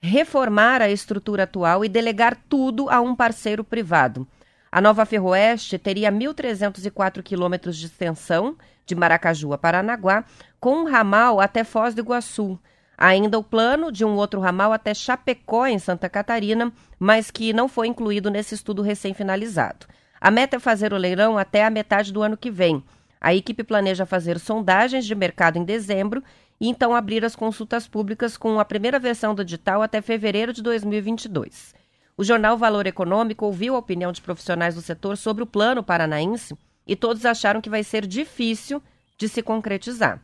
[0.00, 4.26] reformar a estrutura atual e delegar tudo a um parceiro privado.
[4.74, 8.56] A nova Ferroeste teria 1.304 quilômetros de extensão,
[8.86, 10.24] de Maracaju a Paranaguá,
[10.58, 12.58] com um ramal até Foz do Iguaçu.
[12.96, 17.68] Ainda o plano de um outro ramal até Chapecó, em Santa Catarina, mas que não
[17.68, 19.86] foi incluído nesse estudo recém-finalizado.
[20.18, 22.82] A meta é fazer o leilão até a metade do ano que vem.
[23.20, 26.24] A equipe planeja fazer sondagens de mercado em dezembro
[26.58, 30.62] e então abrir as consultas públicas com a primeira versão do edital até fevereiro de
[30.62, 31.81] 2022.
[32.14, 36.54] O jornal Valor Econômico ouviu a opinião de profissionais do setor sobre o plano paranaense
[36.86, 38.82] e todos acharam que vai ser difícil
[39.16, 40.20] de se concretizar.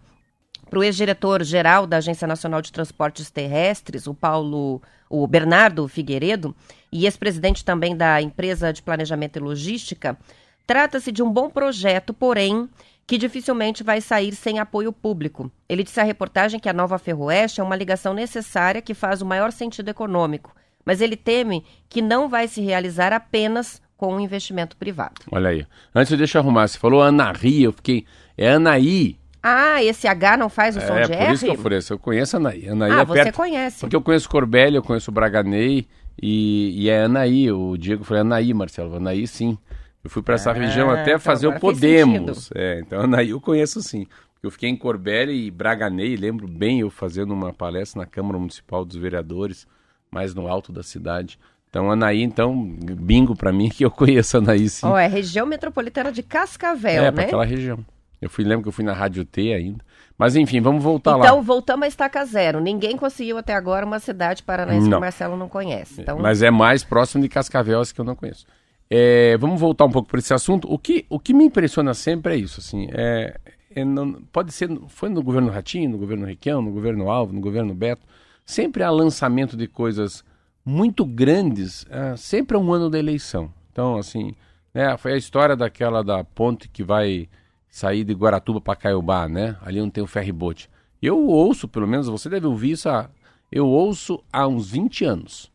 [0.68, 6.54] Para o ex-diretor-geral da Agência Nacional de Transportes Terrestres, o Paulo, o Bernardo Figueiredo,
[6.92, 10.18] e ex-presidente também da empresa de planejamento e logística,
[10.66, 12.68] trata-se de um bom projeto, porém
[13.06, 15.50] que dificilmente vai sair sem apoio público.
[15.66, 19.26] Ele disse à reportagem que a nova Ferroeste é uma ligação necessária que faz o
[19.26, 20.54] maior sentido econômico
[20.88, 25.16] mas ele teme que não vai se realizar apenas com um investimento privado.
[25.30, 25.66] Olha aí.
[25.94, 28.06] Antes deixa eu arrumar, você falou Anaí, eu fiquei.
[28.38, 29.18] É Anaí.
[29.42, 31.22] Ah, esse H não faz o som é, de R?
[31.22, 32.68] É, por isso que eu falei, eu conheço Anaí.
[32.70, 33.80] Anaí ah, é você perto, conhece.
[33.80, 35.86] Porque eu conheço Corbelli, eu conheço Braganei
[36.22, 37.52] e, e é Anaí.
[37.52, 38.96] O Diego foi Anaí, Marcelo.
[38.96, 39.58] Anaí, sim.
[40.02, 42.48] Eu fui para essa ah, região até então fazer o Podemos.
[42.54, 44.06] É, então Anaí eu conheço sim.
[44.42, 48.86] Eu fiquei em Corbelli e Braganei, lembro bem eu fazendo uma palestra na Câmara Municipal
[48.86, 49.66] dos Vereadores
[50.10, 51.38] mais no alto da cidade.
[51.68, 54.86] Então, Anaí, então, bingo para mim que eu conheço Anaí sim.
[54.86, 57.22] Oh, é região metropolitana de Cascavel, é, né?
[57.22, 57.84] É, aquela região.
[58.20, 59.84] Eu fui, lembro que eu fui na Rádio T ainda.
[60.18, 61.26] Mas enfim, vamos voltar então, lá.
[61.26, 62.60] Então, voltamos a estaca zero.
[62.60, 66.00] Ninguém conseguiu até agora uma cidade paranaense que o Marcelo não conhece.
[66.00, 66.18] Então...
[66.18, 68.44] Mas é mais próximo de Cascavel, essa que eu não conheço.
[68.90, 70.66] É, vamos voltar um pouco para esse assunto.
[70.72, 73.38] O que, o que me impressiona sempre é isso, assim, é,
[73.74, 77.40] é não, pode ser, foi no governo Ratinho, no governo Requião, no governo Alvo, no
[77.40, 78.02] governo Beto,
[78.48, 80.24] sempre há lançamento de coisas
[80.64, 83.52] muito grandes, é, sempre é um ano da eleição.
[83.70, 84.34] Então, assim,
[84.72, 87.28] né, foi a história daquela da ponte que vai
[87.68, 89.58] sair de Guaratuba para Caiobá, né?
[89.60, 90.70] Ali onde tem o ferryboat.
[91.00, 93.10] Eu ouço, pelo menos, você deve ouvir isso, há,
[93.52, 95.52] eu ouço há uns 20 anos.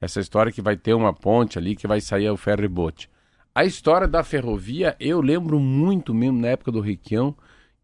[0.00, 3.10] Essa história que vai ter uma ponte ali que vai sair o ferryboat.
[3.52, 7.34] A história da ferrovia, eu lembro muito mesmo na época do Requião,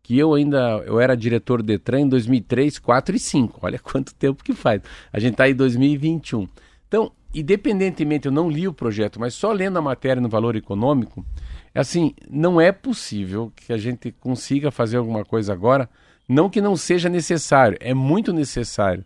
[0.06, 3.58] que eu ainda eu era diretor do Detran em 2003, 4 e 5.
[3.60, 4.80] Olha quanto tempo que faz.
[5.12, 6.46] A gente está em 2021.
[6.86, 11.26] Então, independentemente, eu não li o projeto, mas só lendo a matéria no valor econômico,
[11.74, 15.90] é assim, não é possível que a gente consiga fazer alguma coisa agora,
[16.28, 19.04] não que não seja necessário, é muito necessário.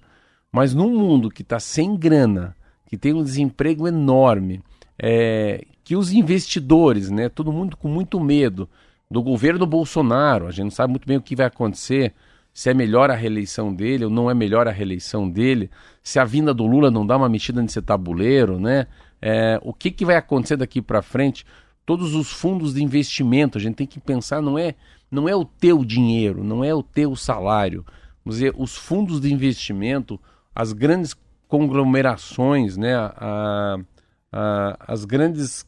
[0.52, 2.54] Mas num mundo que está sem grana,
[2.86, 4.60] que tem um desemprego enorme,
[4.98, 8.68] é, que os investidores, né, todo mundo com muito medo,
[9.10, 10.46] do governo Bolsonaro.
[10.46, 12.14] A gente não sabe muito bem o que vai acontecer,
[12.52, 15.70] se é melhor a reeleição dele ou não é melhor a reeleição dele,
[16.02, 18.86] se a vinda do Lula não dá uma mexida nesse tabuleiro, né?
[19.22, 21.44] É, o que, que vai acontecer daqui para frente?
[21.90, 23.58] todos os fundos de investimento.
[23.58, 24.76] A gente tem que pensar, não é,
[25.10, 27.84] não é o teu dinheiro, não é o teu salário.
[28.24, 30.20] Vamos dizer, os fundos de investimento,
[30.54, 31.16] as grandes
[31.48, 33.76] conglomerações, né, a,
[34.32, 35.66] a, as grandes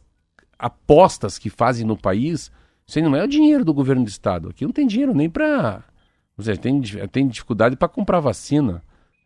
[0.57, 2.53] apostas que fazem no país,
[2.93, 4.51] isso aí não é o dinheiro do governo do estado.
[4.51, 5.83] Aqui não tem dinheiro nem para.
[6.61, 8.83] Tem, tem dificuldade para comprar vacina,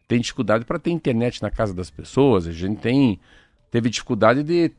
[0.07, 3.18] tem dificuldade para ter internet na casa das pessoas, a gente tem,
[3.68, 4.70] teve dificuldade de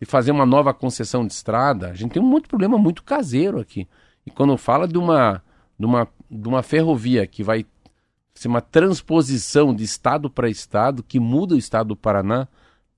[0.00, 1.90] e fazer uma nova concessão de estrada.
[1.90, 3.86] A gente tem um muito problema muito caseiro aqui.
[4.26, 5.40] E quando fala de uma,
[5.78, 7.64] de uma, de uma ferrovia que vai
[8.34, 12.48] ser uma transposição de estado para estado, que muda o estado do Paraná,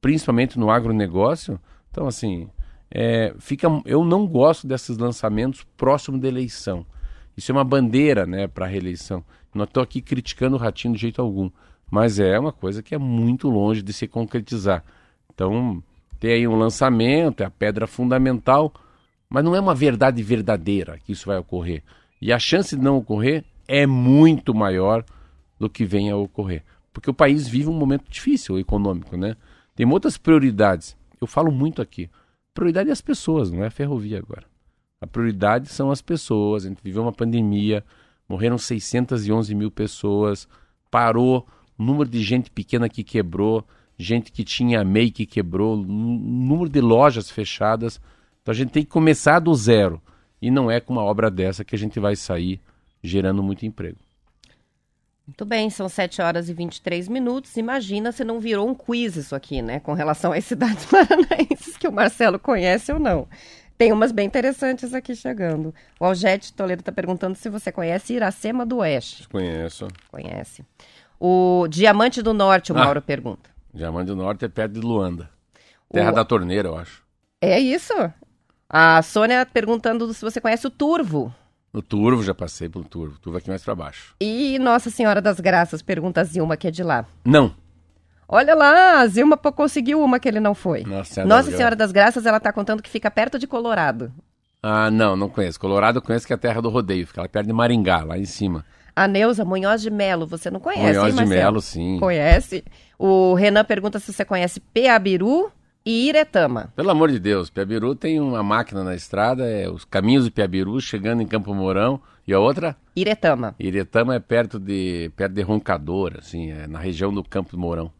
[0.00, 2.48] principalmente no agronegócio, então assim,
[2.90, 6.86] é, fica, eu não gosto desses lançamentos próximo da eleição.
[7.36, 9.24] Isso é uma bandeira né, para a reeleição.
[9.54, 11.50] Não estou aqui criticando o Ratinho de jeito algum,
[11.90, 14.84] mas é uma coisa que é muito longe de se concretizar.
[15.32, 15.82] Então,
[16.18, 18.72] tem aí um lançamento, é a pedra fundamental,
[19.28, 21.82] mas não é uma verdade verdadeira que isso vai ocorrer.
[22.20, 25.04] E a chance de não ocorrer é muito maior
[25.58, 26.62] do que venha a ocorrer.
[26.92, 29.36] Porque o país vive um momento difícil econômico, né?
[29.74, 30.96] Tem outras prioridades.
[31.20, 32.08] Eu falo muito aqui.
[32.54, 34.46] Prioridade é as pessoas, não é a ferrovia agora.
[35.00, 36.64] A prioridade são as pessoas.
[36.64, 37.84] A gente viveu uma pandemia,
[38.28, 40.48] morreram 611 mil pessoas,
[40.90, 43.66] parou o número de gente pequena que quebrou
[43.98, 48.00] gente que tinha MEI que quebrou, número de lojas fechadas.
[48.42, 50.02] Então a gente tem que começar do zero.
[50.40, 52.60] E não é com uma obra dessa que a gente vai sair
[53.02, 53.98] gerando muito emprego.
[55.26, 57.56] Muito bem, são 7 horas e 23 minutos.
[57.56, 59.80] Imagina se não virou um quiz isso aqui, né?
[59.80, 63.26] Com relação às cidades paranaenses que o Marcelo conhece ou não.
[63.76, 65.74] Tem umas bem interessantes aqui chegando.
[65.98, 69.26] O Algete Toledo está perguntando se você conhece Iracema do Oeste.
[69.28, 69.88] Conheço.
[70.10, 70.64] Conhece.
[71.18, 72.84] O Diamante do Norte, o ah.
[72.84, 73.50] Mauro pergunta.
[73.72, 75.28] Diamante do Norte é perto de Luanda.
[75.90, 76.14] Terra o...
[76.14, 77.02] da torneira, eu acho.
[77.40, 77.92] É isso?
[78.68, 81.34] A Sônia perguntando se você conhece o Turvo.
[81.74, 83.18] O Turvo, já passei pelo Turvo.
[83.18, 84.14] Turvo aqui mais para baixo.
[84.20, 87.04] E Nossa Senhora das Graças, pergunta a Zilma, que é de lá.
[87.24, 87.52] Não.
[88.28, 90.84] Olha lá, a Zilma conseguiu uma que ele não foi.
[90.84, 94.12] Nossa Senhora, Nossa das, Senhora das Graças, ela tá contando que fica perto de Colorado.
[94.62, 95.58] Ah, não, não conheço.
[95.58, 98.16] Colorado eu conheço que é a terra do rodeio, fica lá perto de Maringá, lá
[98.16, 98.64] em cima.
[98.94, 101.98] A Neuza Munhoz de Melo, você não conhece, Munhoz hein, de Melo, sim.
[101.98, 102.64] Conhece?
[102.96, 105.50] O Renan pergunta se você conhece Peabiru
[105.84, 106.72] e Iretama.
[106.74, 110.80] Pelo amor de Deus, Piabiru tem uma máquina na estrada, é os caminhos de Piabiru
[110.80, 112.00] chegando em Campo Mourão.
[112.26, 112.74] E a outra?
[112.96, 113.54] Iretama.
[113.58, 117.92] Iretama é perto de perto de Roncador, assim, é na região do Campo Mourão.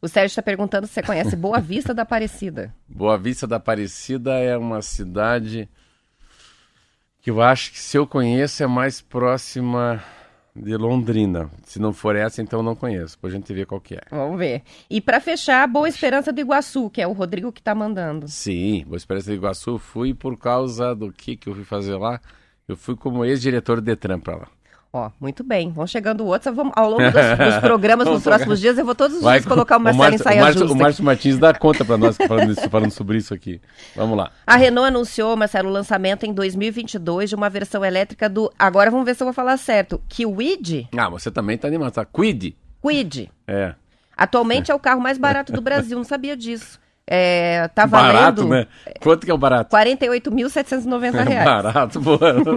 [0.00, 2.72] O Sérgio está perguntando se você conhece Boa Vista da Aparecida.
[2.86, 5.68] Boa Vista da Aparecida é uma cidade
[7.20, 10.04] que eu acho que se eu conheço é mais próxima
[10.54, 11.50] de Londrina.
[11.64, 13.16] Se não for essa, então não conheço.
[13.16, 14.02] Depois a gente vê qual que é.
[14.10, 14.62] Vamos ver.
[14.88, 18.28] E para fechar, Boa Esperança do Iguaçu, que é o Rodrigo que está mandando.
[18.28, 19.78] Sim, Boa Esperança do Iguaçu.
[19.78, 22.20] Fui por causa do que que eu fui fazer lá.
[22.68, 24.48] Eu fui como ex-diretor de Detran para lá.
[24.94, 25.72] Ó, muito bem.
[25.72, 26.54] Vão chegando outros.
[26.54, 27.12] Vamos, ao longo dos,
[27.52, 30.18] dos programas, nos próximos dias, eu vou todos os Vai, dias colocar o Marcelo em
[30.18, 33.34] saia o Márcio, o Márcio Martins dá conta para nós falando, isso, falando sobre isso
[33.34, 33.60] aqui.
[33.96, 34.30] Vamos lá.
[34.46, 38.52] A Renault anunciou, Marcelo, o lançamento em 2022 de uma versão elétrica do...
[38.56, 40.00] Agora vamos ver se eu vou falar certo.
[40.08, 40.88] Kwid?
[40.96, 42.04] Ah, você também tá animado, tá?
[42.04, 42.54] Quid?
[42.80, 43.32] Quid.
[43.48, 43.74] É.
[44.16, 46.78] Atualmente é o carro mais barato do Brasil, não sabia disso.
[47.06, 48.12] É, tá valendo...
[48.14, 48.66] Barato, né?
[49.00, 49.74] Quanto que é o barato?
[49.74, 51.28] 48.790 reais.
[51.28, 52.00] É barato.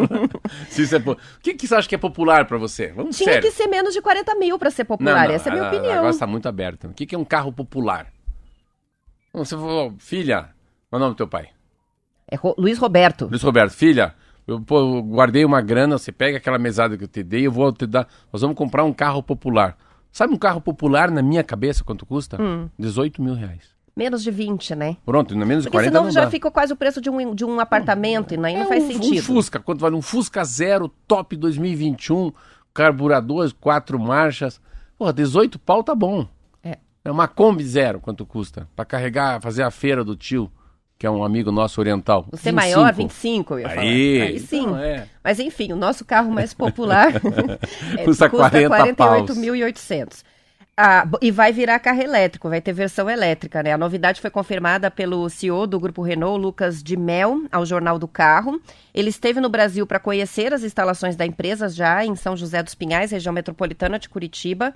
[0.70, 1.12] Se isso é po...
[1.12, 2.88] O que, que você acha que é popular para você?
[2.94, 3.50] Vamos Tinha sério.
[3.50, 5.68] que ser menos de 40 mil para ser popular, não, não, essa é a minha
[5.68, 5.98] opinião.
[5.98, 6.88] Agora está muito aberto.
[6.88, 8.08] O que, que é um carro popular?
[9.34, 10.50] Você falou, filha,
[10.90, 11.50] qual é o nome do teu pai?
[12.30, 12.56] É Ro...
[12.58, 13.28] Luiz Roberto.
[13.30, 14.16] Luiz Roberto, filha,
[14.48, 17.52] eu, pô, eu guardei uma grana, você pega aquela mesada que eu te dei, eu
[17.52, 19.78] vou te dar, nós vamos comprar um carro popular.
[20.12, 22.42] Sabe um carro popular na minha cabeça quanto custa?
[22.42, 22.70] Hum.
[22.80, 23.77] 18 mil reais.
[23.98, 24.96] Menos de 20, né?
[25.04, 26.30] Pronto, no menos de Porque 40 senão não já dá.
[26.30, 28.92] fica quase o preço de um, de um apartamento e aí é não faz um,
[28.92, 29.18] sentido.
[29.18, 32.32] Um Fusca, quanto vale um Fusca Zero Top 2021,
[32.72, 34.62] carburador, quatro marchas.
[35.00, 36.28] Pô, 18 pau tá bom.
[36.64, 36.78] É.
[37.04, 38.70] É uma Kombi Zero, quanto custa?
[38.76, 40.52] Para carregar, fazer a feira do tio,
[41.00, 42.28] que é um amigo nosso oriental.
[42.30, 42.56] Você 25.
[42.56, 43.82] maior, 25, eu ia falar.
[43.82, 44.68] Aí, Aí sim.
[44.68, 45.08] Não, é.
[45.24, 47.14] Mas enfim, o nosso carro mais popular
[47.98, 50.24] é, custa, custa 48.800.
[50.80, 53.74] Ah, e vai virar carro elétrico, vai ter versão elétrica, né?
[53.74, 58.08] A novidade foi confirmada pelo CEO do grupo Renault, Lucas de Mel, ao Jornal do
[58.08, 58.62] Carro.
[58.94, 62.76] Ele esteve no Brasil para conhecer as instalações da empresa já em São José dos
[62.76, 64.72] Pinhais, região metropolitana de Curitiba.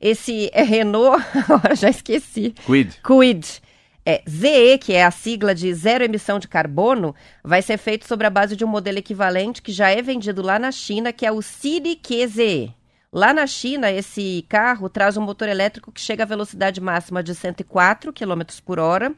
[0.00, 1.20] Esse é Renault,
[1.74, 2.54] já esqueci.
[2.64, 3.00] Quid.
[3.02, 3.60] Quid.
[4.06, 8.24] É, ZE, que é a sigla de zero emissão de carbono, vai ser feito sobre
[8.24, 11.32] a base de um modelo equivalente que já é vendido lá na China, que é
[11.32, 12.72] o City QZE.
[13.12, 17.34] Lá na China, esse carro traz um motor elétrico que chega à velocidade máxima de
[17.34, 19.12] 104 km por hora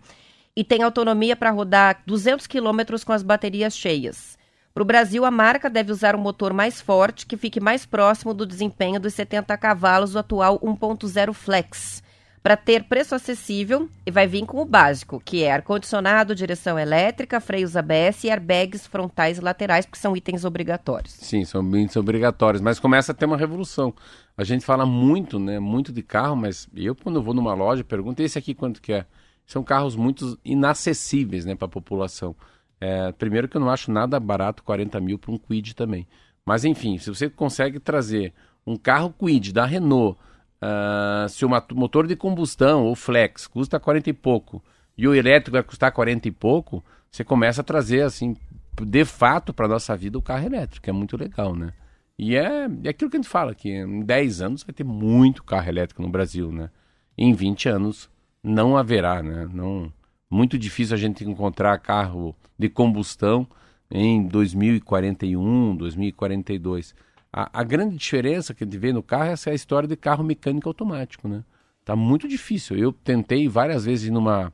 [0.57, 4.39] e tem autonomia para rodar 200 quilômetros com as baterias cheias.
[4.73, 8.33] Para o Brasil, a marca deve usar um motor mais forte que fique mais próximo
[8.33, 12.02] do desempenho dos 70 cavalos do atual 1.0 Flex.
[12.43, 17.77] Para ter preço acessível, vai vir com o básico, que é ar-condicionado, direção elétrica, freios
[17.77, 21.13] ABS e airbags frontais e laterais, porque são itens obrigatórios.
[21.13, 23.95] Sim, são itens obrigatórios, mas começa a ter uma revolução.
[24.37, 28.21] A gente fala muito, né, muito de carro, mas eu quando vou numa loja pergunto
[28.21, 29.07] esse aqui quanto que é.
[29.47, 32.35] São carros muito inacessíveis, né, para a população.
[32.81, 36.09] É, primeiro que eu não acho nada barato 40 mil para um Quid também.
[36.45, 38.35] Mas enfim, se você consegue trazer
[38.67, 40.19] um carro Quid da Renault
[40.63, 44.63] Uh, se o motor de combustão ou flex custa 40 e pouco
[44.97, 48.37] e o elétrico vai custar 40 e pouco, você começa a trazer assim,
[48.81, 51.73] de fato, para nossa vida o carro elétrico, é muito legal, né?
[52.17, 55.43] E é, é aquilo que a gente fala, que em 10 anos vai ter muito
[55.43, 56.71] carro elétrico no Brasil, né?
[57.19, 58.09] Em 20 anos
[58.41, 59.49] não haverá, né?
[59.53, 59.93] Não,
[60.31, 63.47] muito difícil a gente encontrar carro de combustão
[63.91, 66.95] em 2041, 2042.
[67.33, 69.89] A, a, grande diferença que a gente vê no carro é essa é a história
[69.89, 71.43] de carro mecânico automático, né?
[71.85, 72.77] Tá muito difícil.
[72.77, 74.53] Eu tentei várias vezes numa.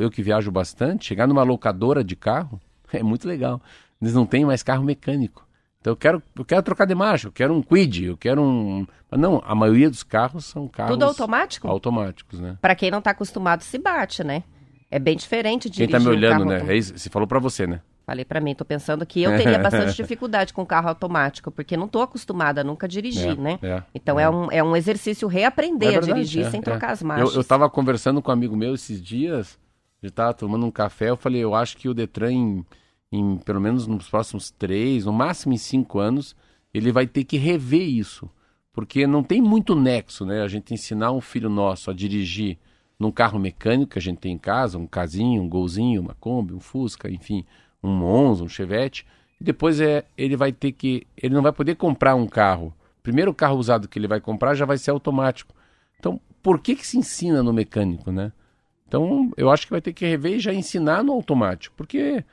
[0.00, 2.60] Eu que viajo bastante, chegar numa locadora de carro
[2.92, 3.60] é muito legal.
[4.00, 5.46] Eles não têm mais carro mecânico.
[5.80, 8.86] Então eu quero, eu quero trocar de marcha, eu quero um Quid, eu quero um.
[9.08, 10.92] Mas não, a maioria dos carros são carros.
[10.92, 11.68] Tudo automático?
[11.68, 12.58] Automáticos, né?
[12.60, 14.42] Para quem não está acostumado, se bate, né?
[14.90, 16.64] É bem diferente de Quem está me olhando, um né?
[16.66, 17.80] É isso, você falou para você, né?
[18.06, 21.88] Falei para mim, tô pensando que eu teria bastante dificuldade com carro automático, porque não
[21.88, 23.58] tô acostumada a nunca dirigir, é, né?
[23.60, 24.22] É, então é.
[24.22, 24.30] é.
[24.30, 26.62] um, é um exercício reaprender verdade, a dirigir é, sem é.
[26.62, 27.34] trocar as marchas.
[27.34, 29.58] Eu, eu tava conversando com um amigo meu esses dias,
[30.00, 32.66] eu tava tomando um café, eu falei, eu acho que o Detran, em,
[33.10, 36.36] em pelo menos nos próximos três, no máximo em cinco anos,
[36.72, 38.30] ele vai ter que rever isso.
[38.72, 40.42] Porque não tem muito nexo, né?
[40.42, 42.56] A gente ensinar um filho nosso a dirigir
[43.00, 46.54] num carro mecânico que a gente tem em casa, um casinho, um golzinho, uma Kombi,
[46.54, 47.44] um Fusca, enfim
[47.82, 49.06] um Monza, um Chevette,
[49.40, 51.06] e depois é, ele vai ter que.
[51.16, 52.74] Ele não vai poder comprar um carro.
[52.98, 55.54] O primeiro carro usado que ele vai comprar já vai ser automático.
[55.98, 58.32] Então, por que, que se ensina no mecânico, né?
[58.86, 62.24] Então, eu acho que vai ter que rever e já ensinar no automático, porque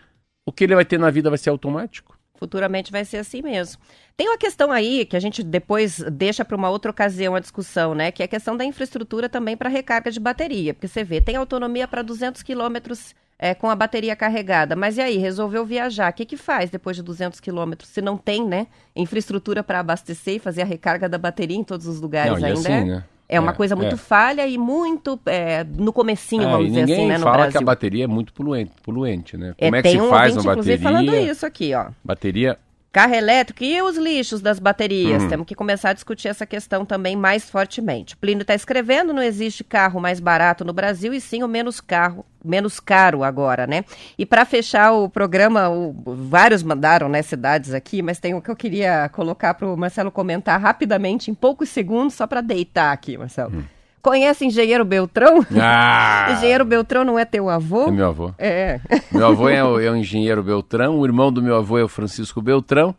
[0.46, 2.18] o que ele vai ter na vida vai ser automático.
[2.36, 3.82] Futuramente vai ser assim mesmo.
[4.18, 7.96] Tem uma questão aí que a gente depois deixa para uma outra ocasião a discussão,
[7.96, 8.12] né?
[8.12, 10.74] Que é a questão da infraestrutura também para recarga de bateria.
[10.74, 14.74] Porque você vê, tem autonomia para 200 quilômetros é, com a bateria carregada.
[14.74, 16.10] Mas e aí, resolveu viajar?
[16.10, 17.90] O que, que faz depois de 200 quilômetros?
[17.90, 21.86] Se não tem, né, infraestrutura para abastecer e fazer a recarga da bateria em todos
[21.86, 22.60] os lugares não, ainda.
[22.60, 22.86] Assim, é?
[22.86, 23.04] Né?
[23.28, 23.98] É uma é, coisa muito é.
[23.98, 27.52] falha e muito é, no comecinho, é, vamos dizer assim, né, no fala Brasil.
[27.52, 29.54] que a bateria é muito poluente, poluente né?
[29.60, 30.80] Como é, que se um faz uma bateria?
[30.80, 31.88] falando isso aqui, ó.
[32.02, 32.58] Bateria
[32.94, 35.24] Carro elétrico e os lixos das baterias.
[35.24, 35.30] Uhum.
[35.30, 38.16] Temos que começar a discutir essa questão também mais fortemente.
[38.16, 42.24] Plínio está escrevendo, não existe carro mais barato no Brasil e sim o menos carro,
[42.46, 43.84] menos caro agora, né?
[44.16, 48.52] E para fechar o programa, o, vários mandaram né, cidades aqui, mas tem o que
[48.52, 53.18] eu queria colocar para o Marcelo comentar rapidamente, em poucos segundos, só para deitar aqui,
[53.18, 53.56] Marcelo.
[53.56, 53.64] Uhum.
[54.04, 55.40] Conhece Engenheiro Beltrão?
[55.58, 56.34] Ah!
[56.38, 57.88] engenheiro Beltrão não é teu avô?
[57.88, 58.36] É meu avô.
[58.38, 58.82] É.
[59.10, 61.88] Meu avô é o, é o Engenheiro Beltrão, o irmão do meu avô é o
[61.88, 62.94] Francisco Beltrão.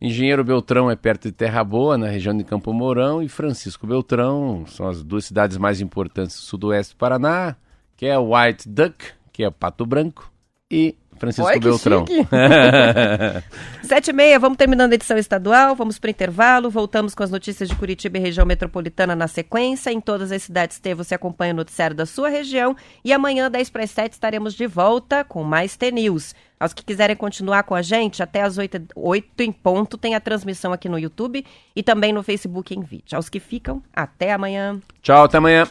[0.00, 4.64] Engenheiro Beltrão é perto de Terra Boa, na região de Campo Mourão, e Francisco Beltrão
[4.68, 7.54] são as duas cidades mais importantes do sudoeste do Paraná,
[7.94, 10.32] que é White Duck, que é Pato Branco,
[10.70, 12.04] e Francisco Oi, Beltrão.
[13.82, 17.30] Sete e meia, vamos terminando a edição estadual, vamos para o intervalo, voltamos com as
[17.30, 19.90] notícias de Curitiba e região metropolitana na sequência.
[19.90, 23.70] Em todas as cidades T você acompanha o noticiário da sua região e amanhã, 10
[23.70, 26.34] para as 7, estaremos de volta com mais T-News.
[26.60, 30.20] Aos que quiserem continuar com a gente, até as 8, 8 em ponto, tem a
[30.20, 33.16] transmissão aqui no YouTube e também no Facebook em vídeo.
[33.16, 34.80] Aos que ficam, até amanhã.
[35.00, 35.68] Tchau, até amanhã.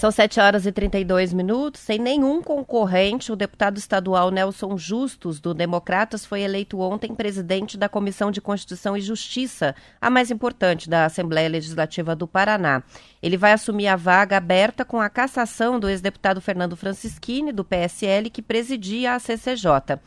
[0.00, 1.82] São 7 horas e 32 minutos.
[1.82, 7.86] Sem nenhum concorrente, o deputado estadual Nelson Justus, do Democratas, foi eleito ontem presidente da
[7.86, 12.82] Comissão de Constituição e Justiça, a mais importante da Assembleia Legislativa do Paraná.
[13.22, 18.30] Ele vai assumir a vaga aberta com a cassação do ex-deputado Fernando Francischini, do PSL,
[18.30, 20.00] que presidia a CCJ.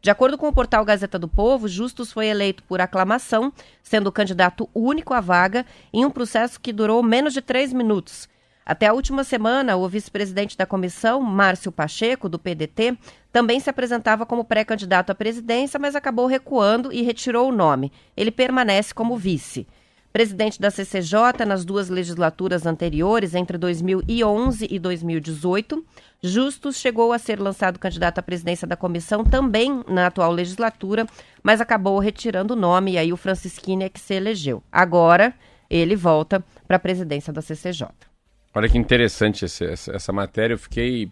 [0.00, 4.12] De acordo com o portal Gazeta do Povo, Justus foi eleito por aclamação, sendo o
[4.12, 8.28] candidato único à vaga, em um processo que durou menos de três minutos.
[8.70, 12.96] Até a última semana, o vice-presidente da comissão, Márcio Pacheco, do PDT,
[13.32, 17.90] também se apresentava como pré-candidato à presidência, mas acabou recuando e retirou o nome.
[18.16, 19.66] Ele permanece como vice.
[20.12, 25.84] Presidente da CCJ nas duas legislaturas anteriores, entre 2011 e 2018,
[26.22, 31.06] Justus chegou a ser lançado candidato à presidência da comissão também na atual legislatura,
[31.42, 34.62] mas acabou retirando o nome e aí o Francisquini é que se elegeu.
[34.70, 35.34] Agora
[35.68, 38.09] ele volta para a presidência da CCJ.
[38.52, 40.54] Olha que interessante esse, essa, essa, matéria.
[40.54, 41.10] Eu fiquei,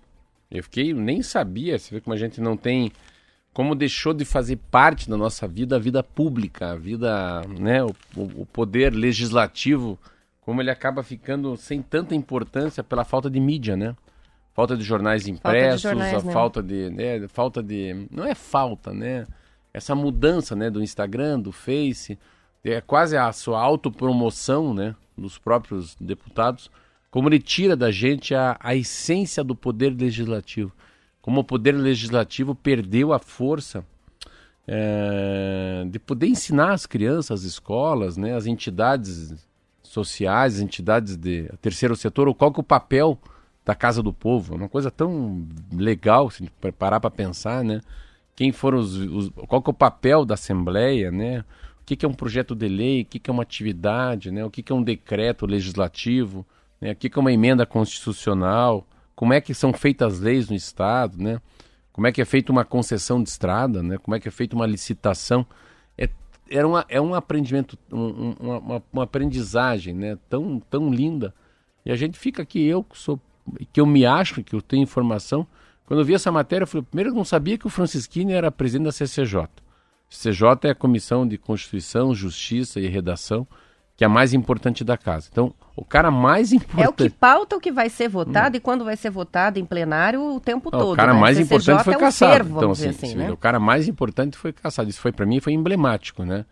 [0.50, 1.78] eu fiquei, nem sabia.
[1.78, 2.90] Você vê como a gente não tem,
[3.52, 7.94] como deixou de fazer parte da nossa vida a vida pública, a vida, né, o,
[8.16, 9.98] o poder legislativo,
[10.40, 13.94] como ele acaba ficando sem tanta importância pela falta de mídia, né?
[14.52, 16.32] Falta de jornais impressos, falta de jornais, a né?
[16.32, 19.24] falta de, né, falta de, não é falta, né?
[19.72, 22.18] Essa mudança, né, do Instagram, do Face,
[22.64, 26.68] é quase a sua autopromoção, né, dos próprios deputados
[27.10, 30.72] como ele tira da gente a, a essência do poder legislativo.
[31.20, 33.84] Como o poder legislativo perdeu a força
[34.66, 39.34] é, de poder ensinar as crianças, as escolas, né, as entidades
[39.82, 43.18] sociais, entidades de terceiro setor, qual que é o papel
[43.64, 44.54] da Casa do Povo.
[44.54, 47.82] É uma coisa tão legal se parar para pensar, né?
[48.34, 51.40] Quem foram os, os, qual que é o papel da Assembleia, né?
[51.82, 54.42] O que, que é um projeto de lei, o que, que é uma atividade, né?
[54.42, 56.46] O que, que é um decreto legislativo,
[56.80, 56.92] né?
[56.92, 58.86] O que é uma emenda constitucional?
[59.14, 61.20] Como é que são feitas as leis no Estado?
[61.20, 61.40] Né?
[61.92, 63.82] Como é que é feita uma concessão de estrada?
[63.82, 63.98] Né?
[63.98, 65.44] Como é que é feita uma licitação?
[65.96, 66.08] É,
[66.48, 70.18] é, uma, é um aprendimento, um, uma, uma, aprendizagem né?
[70.28, 71.34] tão, tão linda.
[71.84, 73.20] E a gente fica aqui, eu que sou,
[73.72, 75.46] que eu me acho, que eu tenho informação.
[75.86, 78.52] Quando eu vi essa matéria, eu falei, primeiro eu não sabia que o Francisquini era
[78.52, 79.48] presidente da CCJ.
[80.08, 83.46] CCJ é a Comissão de Constituição, Justiça e Redação
[83.98, 85.28] que é a mais importante da casa.
[85.28, 86.84] Então, o cara mais importante.
[86.84, 88.58] É o que pauta o que vai ser votado hum.
[88.58, 90.92] e quando vai ser votado em plenário o tempo Não, todo.
[90.92, 91.20] O cara né?
[91.20, 92.32] mais importante foi é um caçado.
[92.32, 93.32] Servo, então, assim, assim né?
[93.32, 94.88] O cara mais importante foi caçado.
[94.88, 96.44] Isso foi para mim foi emblemático, né?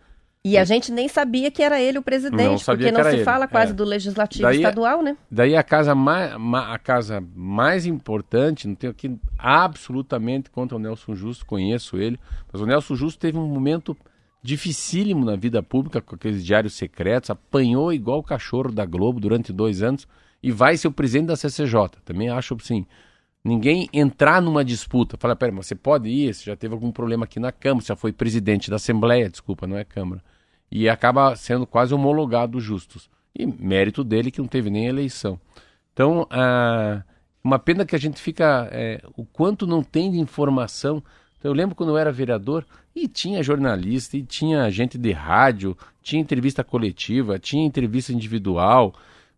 [0.43, 3.23] E a gente nem sabia que era ele o presidente, não porque não se ele.
[3.23, 3.75] fala quase é.
[3.75, 5.15] do legislativo daí, estadual, né?
[5.31, 11.15] Daí a casa mais, a casa mais importante, não tenho aqui absolutamente contra o Nelson
[11.15, 12.19] Justo, conheço ele,
[12.51, 13.95] mas o Nelson Justo teve um momento
[14.41, 19.51] dificílimo na vida pública com aqueles diários secretos, apanhou igual o cachorro da Globo durante
[19.51, 20.07] dois anos
[20.41, 21.99] e vai ser o presidente da CCJ.
[22.05, 22.85] Também acho assim,
[23.43, 27.39] ninguém entrar numa disputa, fala, pera, você pode ir, você já teve algum problema aqui
[27.39, 30.23] na Câmara, você já foi presidente da Assembleia, desculpa, não é Câmara,
[30.71, 33.09] e acaba sendo quase homologado justos.
[33.37, 35.39] E mérito dele que não teve nem eleição.
[35.93, 37.03] Então, ah,
[37.43, 41.03] uma pena que a gente fica, é, o quanto não tem de informação
[41.47, 46.21] eu lembro quando eu era vereador e tinha jornalista, e tinha gente de rádio, tinha
[46.21, 48.93] entrevista coletiva, tinha entrevista individual.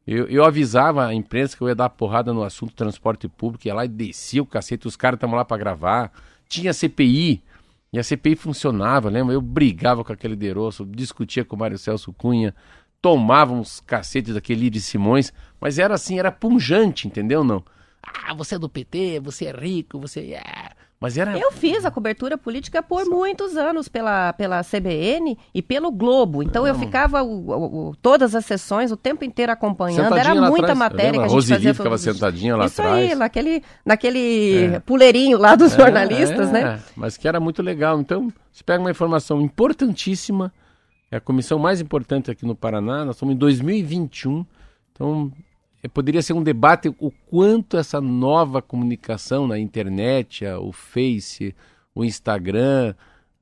[0.06, 3.74] Eu, eu avisava a imprensa que eu ia dar porrada no assunto transporte público, ia
[3.74, 6.12] lá e descia o cacete, os caras estavam lá para gravar.
[6.48, 7.44] Tinha CPI,
[7.92, 9.34] e a CPI funcionava, lembra?
[9.34, 12.56] Eu brigava com aquele deroço, discutia com o Mário Celso Cunha,
[13.02, 17.44] tomava uns cacetes daquele Iris Simões, mas era assim, era punjante, entendeu?
[17.44, 17.64] Não.
[18.02, 20.79] Ah, você é do PT, você é rico, você é.
[21.02, 21.38] Mas era...
[21.38, 23.10] Eu fiz a cobertura política por Só...
[23.10, 26.44] muitos anos pela, pela CBN e pelo Globo.
[26.44, 30.14] Então eu ficava o, o, todas as sessões o tempo inteiro acompanhando.
[30.18, 31.74] Era muita matéria que a gente Roseli fazia.
[31.74, 33.04] ficava sentadinha lá Isso atrás.
[33.04, 34.80] Isso aí, naquele, naquele é.
[34.82, 36.80] puleirinho lá dos é, jornalistas, é, né?
[36.98, 38.02] Mas que era muito legal.
[38.02, 40.52] Então, você pega uma informação importantíssima,
[41.10, 44.46] é a comissão mais importante aqui no Paraná, nós estamos em 2021.
[44.92, 45.49] Então, é,
[45.88, 51.56] poderia ser um debate o quanto essa nova comunicação na internet, o Face,
[51.96, 52.94] o Instagram,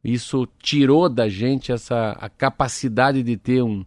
[0.04, 3.84] isso tirou da gente essa a capacidade de ter um,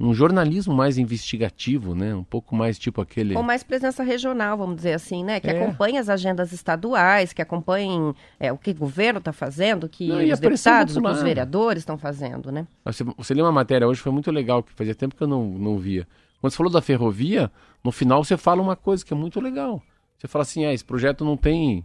[0.00, 2.14] um jornalismo mais investigativo, né?
[2.14, 3.34] Um pouco mais tipo aquele.
[3.34, 5.38] Com mais presença regional, vamos dizer assim, né?
[5.38, 5.62] Que é.
[5.62, 10.18] acompanhe as agendas estaduais, que acompanhem é, o que o governo está fazendo, que Não,
[10.18, 12.66] os deputados, o que os vereadores estão fazendo, né?
[12.84, 15.46] Você, você leu uma matéria hoje, foi muito legal, que fazia tempo que eu não,
[15.46, 16.08] não via.
[16.40, 17.52] Quando você falou da ferrovia,
[17.84, 19.82] no final você fala uma coisa que é muito legal.
[20.18, 21.84] Você fala assim, ah, esse projeto não tem,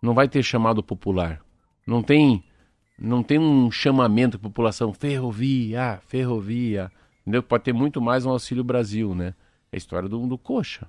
[0.00, 1.44] não vai ter chamado popular,
[1.86, 2.44] não tem,
[2.98, 7.42] não tem um chamamento da população, ferrovia, ferrovia, entendeu?
[7.42, 9.34] Pode ter muito mais um Auxílio Brasil, né?
[9.72, 10.88] É a história do, do Coxa.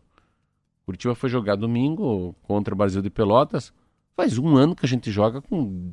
[0.85, 3.73] Curitiba foi jogar domingo contra o Brasil de Pelotas.
[4.15, 5.91] Faz um ano que a gente joga com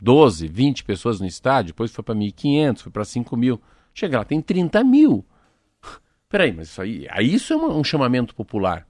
[0.00, 3.60] 12, 20 pessoas no estádio, depois foi para 1.500, foi para 5 mil.
[3.92, 5.24] Chega lá, tem 30 mil.
[6.30, 8.86] Peraí, mas isso aí, isso é um, um chamamento popular.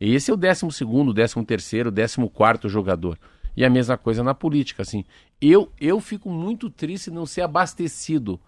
[0.00, 3.18] Esse é o décimo segundo, décimo terceiro, décimo quarto jogador.
[3.54, 5.04] E a mesma coisa na política, assim.
[5.40, 8.40] Eu, eu fico muito triste não ser abastecido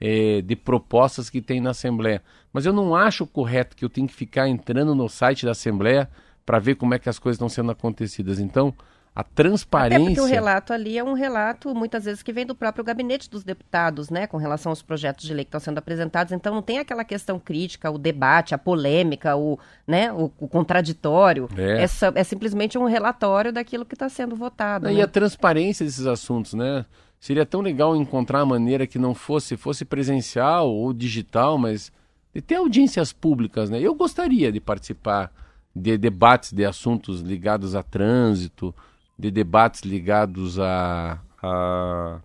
[0.00, 2.22] é, de propostas que tem na Assembleia.
[2.52, 6.08] Mas eu não acho correto que eu tenha que ficar entrando no site da Assembleia
[6.46, 8.38] para ver como é que as coisas estão sendo acontecidas.
[8.38, 8.72] Então,
[9.14, 9.96] a transparência.
[9.98, 13.28] Até porque o relato ali é um relato, muitas vezes, que vem do próprio gabinete
[13.28, 16.32] dos deputados, né, com relação aos projetos de lei que estão sendo apresentados.
[16.32, 21.48] Então, não tem aquela questão crítica, o debate, a polêmica, o, né, o, o contraditório.
[21.56, 21.82] É.
[21.82, 24.88] Essa, é simplesmente um relatório daquilo que está sendo votado.
[24.88, 25.02] E né?
[25.02, 26.86] a transparência desses assuntos, né?
[27.18, 31.92] Seria tão legal encontrar a maneira que não fosse, fosse presencial ou digital, mas
[32.34, 33.78] de ter audiências públicas, né?
[33.78, 35.30] Eu gostaria de participar
[35.74, 38.74] de debates de assuntos ligados a trânsito,
[39.20, 42.20] de debates ligados à a,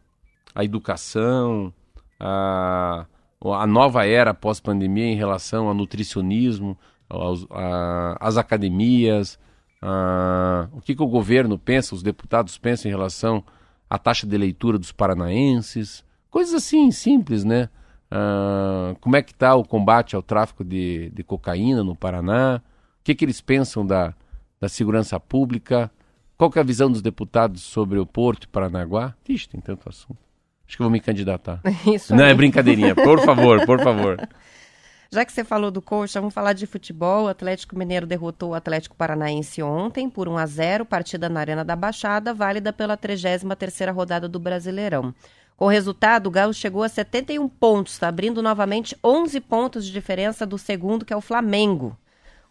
[0.56, 1.74] a, educação,
[2.18, 3.06] a,
[3.43, 6.78] a nova era pós-pandemia em relação ao nutricionismo,
[7.10, 9.38] aos, a, às academias,
[9.82, 13.43] a, o que, que o governo pensa, os deputados pensam em relação
[13.89, 17.70] à taxa de leitura dos paranaenses, coisas assim simples, né?
[18.06, 22.62] Uh, como é que está o combate ao tráfico de, de cocaína no Paraná?
[23.02, 24.14] O que, que eles pensam da,
[24.62, 25.91] da segurança pública?
[26.38, 29.15] Qual é a visão dos deputados sobre o Porto e Paranaguá?
[29.25, 30.19] Vixe, tem tanto assunto.
[30.67, 31.61] Acho que vou me candidatar.
[31.88, 32.93] Isso Não, é brincadeirinha.
[32.93, 34.17] Por favor, por favor.
[35.09, 37.25] Já que você falou do coxa, vamos falar de futebol.
[37.25, 41.63] O Atlético Mineiro derrotou o Atlético Paranaense ontem por 1 a 0, partida na Arena
[41.63, 45.15] da Baixada, válida pela 33ª rodada do Brasileirão.
[45.55, 49.93] Com o resultado, o Galo chegou a 71 pontos, está abrindo novamente 11 pontos de
[49.93, 51.97] diferença do segundo, que é o Flamengo.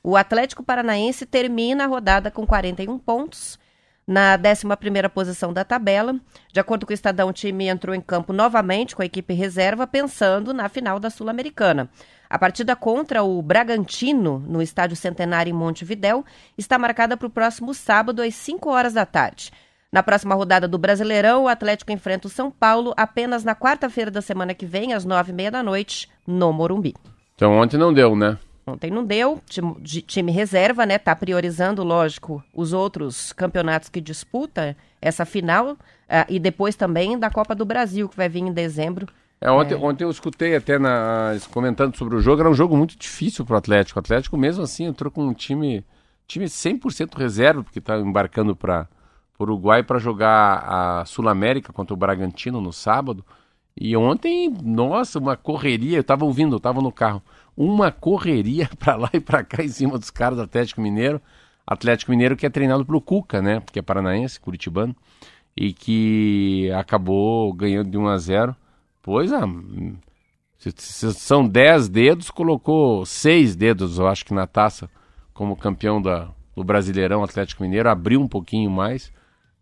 [0.03, 3.59] O Atlético Paranaense termina a rodada com 41 pontos
[4.07, 6.15] na 11ª posição da tabela.
[6.53, 9.87] De acordo com o Estadão, o time entrou em campo novamente com a equipe reserva,
[9.87, 11.89] pensando na final da Sul-Americana.
[12.29, 16.25] A partida contra o Bragantino, no Estádio Centenário em Montevidéu,
[16.57, 19.53] está marcada para o próximo sábado, às 5 horas da tarde.
[19.93, 24.21] Na próxima rodada do Brasileirão, o Atlético enfrenta o São Paulo apenas na quarta-feira da
[24.21, 26.95] semana que vem, às nove e meia da noite, no Morumbi.
[27.37, 28.37] Então ontem não deu, né?
[28.67, 30.99] Ontem não deu, time, time reserva, né?
[30.99, 35.77] Tá priorizando, lógico, os outros campeonatos que disputa essa final uh,
[36.29, 39.07] e depois também da Copa do Brasil, que vai vir em dezembro.
[39.39, 39.77] É, ontem, é...
[39.77, 43.55] ontem eu escutei até na, comentando sobre o jogo, era um jogo muito difícil para
[43.55, 43.99] o Atlético.
[43.99, 45.85] O Atlético, mesmo assim, entrou com um time,
[46.27, 48.89] time 100% reserva, porque está embarcando para
[49.39, 53.23] o Uruguai para jogar a Sul-América contra o Bragantino no sábado.
[53.77, 57.23] E ontem, nossa, uma correria, eu estava ouvindo, eu estava no carro
[57.57, 61.21] uma correria para lá e para cá em cima dos caras do Atlético Mineiro.
[61.67, 63.61] Atlético Mineiro que é treinado pelo Cuca, né?
[63.61, 64.95] Porque é paranaense, curitibano,
[65.57, 68.57] e que acabou ganhando de 1 a 0.
[69.03, 69.39] Pois é,
[70.77, 74.91] são 10 dedos, colocou 6 dedos, eu acho que na taça,
[75.33, 79.13] como campeão da, do Brasileirão Atlético Mineiro, abriu um pouquinho mais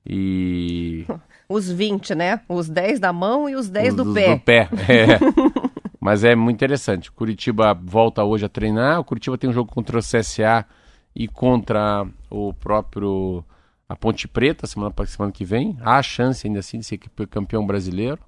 [0.06, 1.04] e
[1.52, 2.40] os 20, né?
[2.48, 4.34] Os 10 da mão e os 10 os, do pé.
[4.34, 5.18] Do pé, é.
[6.00, 7.10] Mas é muito interessante.
[7.10, 8.98] O Curitiba volta hoje a treinar.
[8.98, 10.66] O Curitiba tem um jogo contra o CSA
[11.14, 13.44] e contra o próprio
[13.88, 15.76] a Ponte Preta semana, semana que vem.
[15.80, 16.98] Há a chance ainda assim de ser
[17.30, 18.18] campeão brasileiro.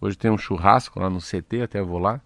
[0.00, 2.20] Hoje tem um churrasco lá no CT, até vou lá.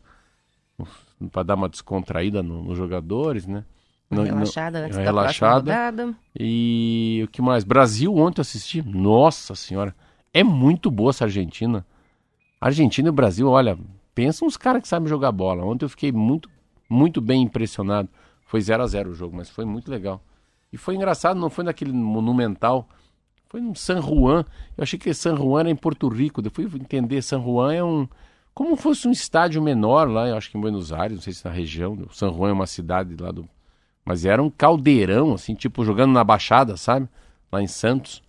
[1.30, 3.64] Para dar uma descontraída nos no jogadores, né?
[4.10, 5.62] Relaxada antes relaxada.
[5.62, 6.14] da rodada.
[6.38, 7.64] E o que mais?
[7.64, 8.82] Brasil ontem eu assisti.
[8.82, 9.94] Nossa senhora.
[10.34, 11.86] É muito boa essa Argentina.
[12.60, 13.78] Argentina e Brasil, olha,
[14.14, 15.64] pensa uns caras que sabem jogar bola.
[15.64, 16.50] Ontem eu fiquei muito,
[16.90, 18.08] muito bem impressionado.
[18.44, 20.20] Foi 0 a 0 o jogo, mas foi muito legal.
[20.72, 22.88] E foi engraçado, não foi naquele monumental,
[23.48, 24.44] foi no San Juan.
[24.76, 26.42] Eu achei que San Juan era em Porto Rico.
[26.42, 28.08] Depois fui entender, San Juan é um
[28.54, 31.44] como fosse um estádio menor lá, eu acho que em Buenos Aires, não sei se
[31.44, 31.98] na região.
[32.12, 33.48] San Juan é uma cidade lá do
[34.04, 37.08] mas era um caldeirão assim, tipo jogando na Baixada, sabe?
[37.50, 38.22] Lá em Santos.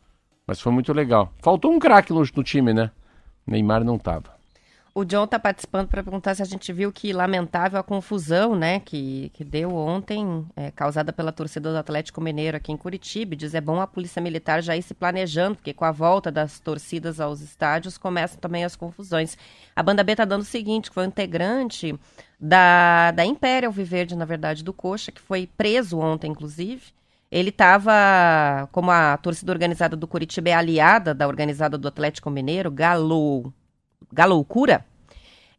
[0.46, 1.34] Mas foi muito legal.
[1.41, 2.91] Faltou um craque no, no time, né?
[3.48, 4.36] Neymar não tava.
[4.98, 8.80] O John está participando para perguntar se a gente viu que lamentável a confusão, né,
[8.80, 13.36] que, que deu ontem, é, causada pela torcida do Atlético Mineiro aqui em Curitiba.
[13.36, 16.62] Diz é bom a polícia militar já ir se planejando, porque com a volta das
[16.62, 19.38] torcidas aos estádios começam também as confusões.
[19.76, 21.93] A banda B está dando o seguinte, que foi um integrante
[22.39, 26.96] da, da Imperial Viverde, na verdade, do Coxa, que foi preso ontem, inclusive.
[27.36, 27.92] Ele estava,
[28.72, 33.54] como a torcida organizada do Curitiba é aliada da organizada do Atlético Mineiro, Galo
[34.10, 34.86] Galoucura,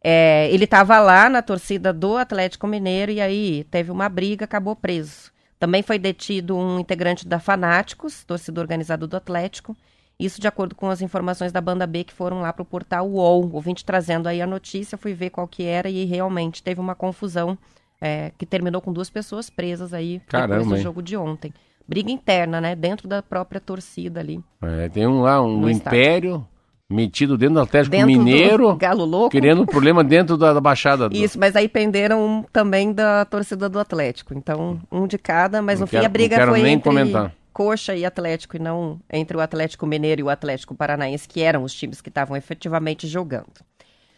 [0.03, 4.75] é, ele estava lá na torcida do Atlético Mineiro e aí teve uma briga, acabou
[4.75, 5.31] preso.
[5.59, 9.77] Também foi detido um integrante da Fanáticos, torcida organizada do Atlético.
[10.19, 13.07] Isso de acordo com as informações da banda B que foram lá para o portal
[13.07, 13.51] UOL.
[13.53, 17.55] Ouvinte trazendo aí a notícia, fui ver qual que era e realmente teve uma confusão
[18.01, 20.81] é, que terminou com duas pessoas presas aí Caramba, depois do hein?
[20.81, 21.53] jogo de ontem.
[21.87, 22.75] Briga interna, né?
[22.75, 24.41] Dentro da própria torcida ali.
[24.61, 26.45] É, tem um lá, um Império,
[26.89, 29.29] metido dentro do Atlético dentro Mineiro, Galo Louco.
[29.29, 31.09] criando problema dentro da, da Baixada.
[31.09, 31.15] Do...
[31.15, 34.33] Isso, mas aí penderam um, também da torcida do Atlético.
[34.33, 37.33] Então, um de cada, mas não no quero, fim a briga foi nem entre comentar.
[37.53, 41.63] Coxa e Atlético e não entre o Atlético Mineiro e o Atlético Paranaense, que eram
[41.63, 43.65] os times que estavam efetivamente jogando.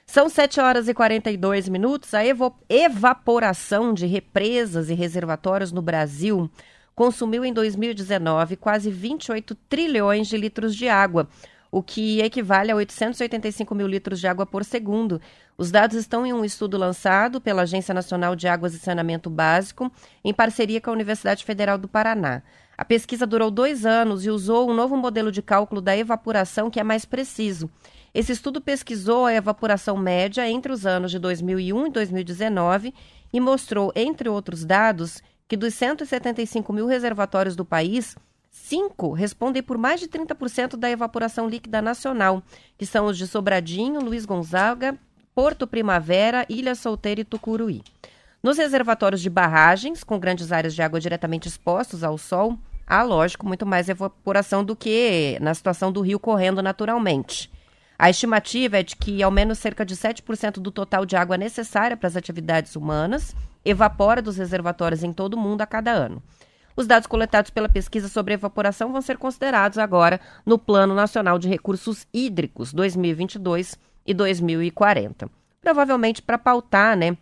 [0.05, 2.13] São 7 horas e 42 minutos.
[2.15, 2.21] A
[2.67, 6.49] evaporação de represas e reservatórios no Brasil
[6.99, 11.29] consumiu em 2019 quase 28 trilhões de litros de água,
[11.71, 15.21] o que equivale a 885 mil litros de água por segundo.
[15.57, 19.89] Os dados estão em um estudo lançado pela Agência Nacional de Águas e Saneamento Básico,
[20.25, 22.41] em parceria com a Universidade Federal do Paraná.
[22.77, 26.81] A pesquisa durou dois anos e usou um novo modelo de cálculo da evaporação que
[26.81, 27.69] é mais preciso.
[28.13, 32.93] Esse estudo pesquisou a evaporação média entre os anos de 2001 e 2019
[33.31, 38.15] e mostrou, entre outros dados, que dos 175 mil reservatórios do país,
[38.51, 42.43] cinco respondem por mais de 30% da evaporação líquida nacional,
[42.77, 44.95] que são os de Sobradinho, Luiz Gonzaga,
[45.33, 47.81] Porto Primavera, Ilha Solteira e Tucuruí.
[48.43, 53.47] Nos reservatórios de barragens, com grandes áreas de água diretamente expostos ao sol, há, lógico,
[53.47, 57.51] muito mais evaporação do que na situação do rio correndo naturalmente.
[57.97, 61.97] A estimativa é de que ao menos cerca de 7% do total de água necessária
[61.97, 66.21] para as atividades humanas evapora dos reservatórios em todo o mundo a cada ano.
[66.75, 71.49] Os dados coletados pela pesquisa sobre evaporação vão ser considerados agora no Plano Nacional de
[71.49, 75.29] Recursos Hídricos 2022 e 2040.
[75.61, 77.17] Provavelmente para pautar, né,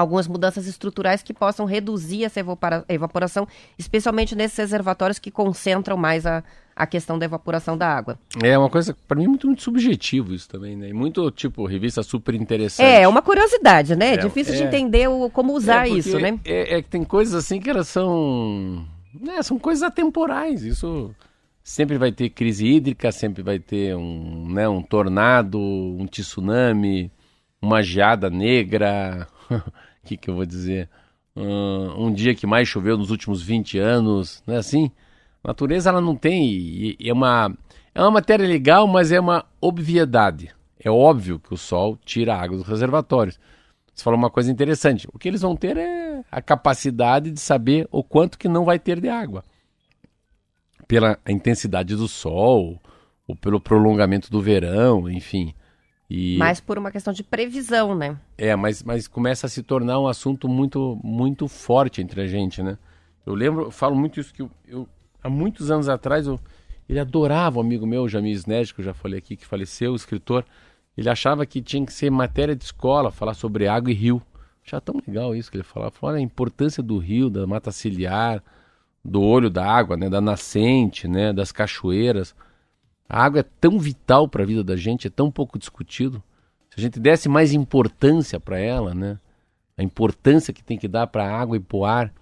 [0.00, 2.40] algumas mudanças estruturais que possam reduzir essa
[2.88, 3.46] evaporação,
[3.78, 6.44] especialmente nesses reservatórios que concentram mais a,
[6.74, 8.18] a questão da evaporação da água.
[8.42, 10.92] É uma coisa, para mim, muito, muito subjetivo isso também, né?
[10.92, 12.86] muito, tipo, revista super interessante.
[12.86, 14.14] É, uma curiosidade, né?
[14.14, 16.38] É, Difícil é, de entender o, como usar é isso, né?
[16.44, 18.84] É, é, que tem coisas assim que elas são...
[19.18, 21.14] Né, são coisas atemporais, isso...
[21.64, 27.10] Sempre vai ter crise hídrica, sempre vai ter um, né, um tornado, um tsunami,
[27.60, 29.26] uma geada negra,
[30.06, 30.88] que, que eu vou dizer?
[31.34, 34.90] Um, um dia que mais choveu nos últimos 20 anos, não é assim?
[35.44, 36.96] Natureza ela não tem.
[36.98, 37.54] É uma,
[37.94, 40.54] é uma matéria legal, mas é uma obviedade.
[40.78, 43.38] É óbvio que o sol tira a água dos reservatórios.
[43.94, 45.08] Você falou uma coisa interessante.
[45.12, 48.78] O que eles vão ter é a capacidade de saber o quanto que não vai
[48.78, 49.44] ter de água.
[50.86, 52.80] Pela intensidade do sol,
[53.26, 55.54] ou pelo prolongamento do verão, enfim.
[56.08, 56.36] E...
[56.36, 58.16] Mais por uma questão de previsão, né?
[58.38, 62.62] É, mas, mas começa a se tornar um assunto muito, muito forte entre a gente,
[62.62, 62.78] né?
[63.24, 64.88] Eu lembro, eu falo muito isso que eu, eu
[65.22, 66.38] há muitos anos atrás, eu,
[66.88, 69.96] ele adorava um amigo meu, Jamil Sned, que eu já falei aqui, que faleceu, o
[69.96, 70.44] escritor.
[70.96, 74.22] Ele achava que tinha que ser matéria de escola, falar sobre água e rio.
[74.64, 75.90] Achava tão legal isso que ele falava.
[75.90, 78.42] Falava a importância do rio, da mata ciliar,
[79.04, 82.34] do olho da água, né, da nascente, né, das cachoeiras.
[83.08, 86.22] A água é tão vital para a vida da gente, é tão pouco discutido.
[86.70, 89.18] Se a gente desse mais importância para ela, né,
[89.76, 92.12] a importância que tem que dar para a água e para o ar,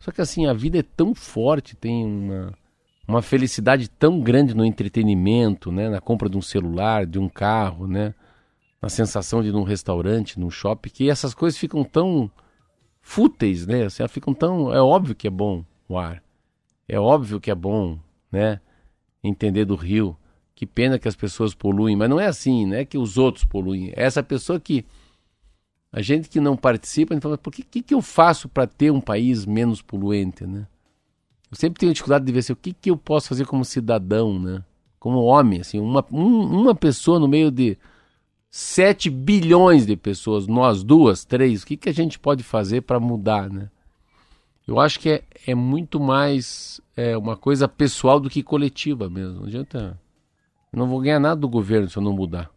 [0.00, 2.54] só que assim, a vida é tão forte, tem uma,
[3.06, 5.90] uma felicidade tão grande no entretenimento, né?
[5.90, 8.14] Na compra de um celular, de um carro, né?
[8.80, 12.30] Na sensação de ir num restaurante, num shopping, que essas coisas ficam tão
[13.02, 13.84] fúteis, né?
[13.84, 14.72] Assim, ficam tão...
[14.72, 16.22] É óbvio que é bom o ar.
[16.88, 17.98] É óbvio que é bom,
[18.32, 18.58] né?
[19.22, 20.16] Entender do rio.
[20.54, 22.84] Que pena que as pessoas poluem, mas não é assim, né?
[22.84, 23.92] Que os outros poluem.
[23.96, 24.84] É essa pessoa que
[25.92, 28.66] a gente que não participa, a gente fala, por que, que, que eu faço para
[28.66, 30.66] ter um país menos poluente, né?
[31.50, 34.38] Eu sempre tenho dificuldade de ver assim, o que, que eu posso fazer como cidadão,
[34.38, 34.62] né?
[35.00, 37.76] Como homem, assim, uma, um, uma pessoa no meio de
[38.50, 43.00] 7 bilhões de pessoas, nós duas, três, o que, que a gente pode fazer para
[43.00, 43.70] mudar, né?
[44.70, 49.40] Eu acho que é, é muito mais é, uma coisa pessoal do que coletiva mesmo.
[49.40, 49.99] Não adianta.
[50.72, 52.50] Eu não vou ganhar nada do governo se eu não mudar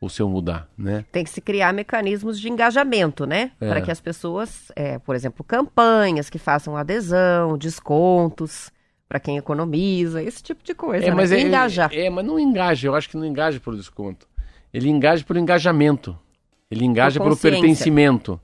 [0.00, 1.04] ou se eu mudar, né?
[1.10, 3.50] Tem que se criar mecanismos de engajamento, né?
[3.60, 3.68] É.
[3.68, 8.70] Para que as pessoas, é, por exemplo, campanhas que façam adesão, descontos
[9.08, 11.06] para quem economiza, esse tipo de coisa.
[11.06, 11.14] É, né?
[11.14, 11.90] mas é, engajar.
[11.92, 12.86] É, mas não engaja.
[12.86, 14.28] Eu acho que não engaja pelo desconto.
[14.72, 16.16] Ele engaja pelo engajamento.
[16.70, 18.38] Ele engaja pelo pertencimento.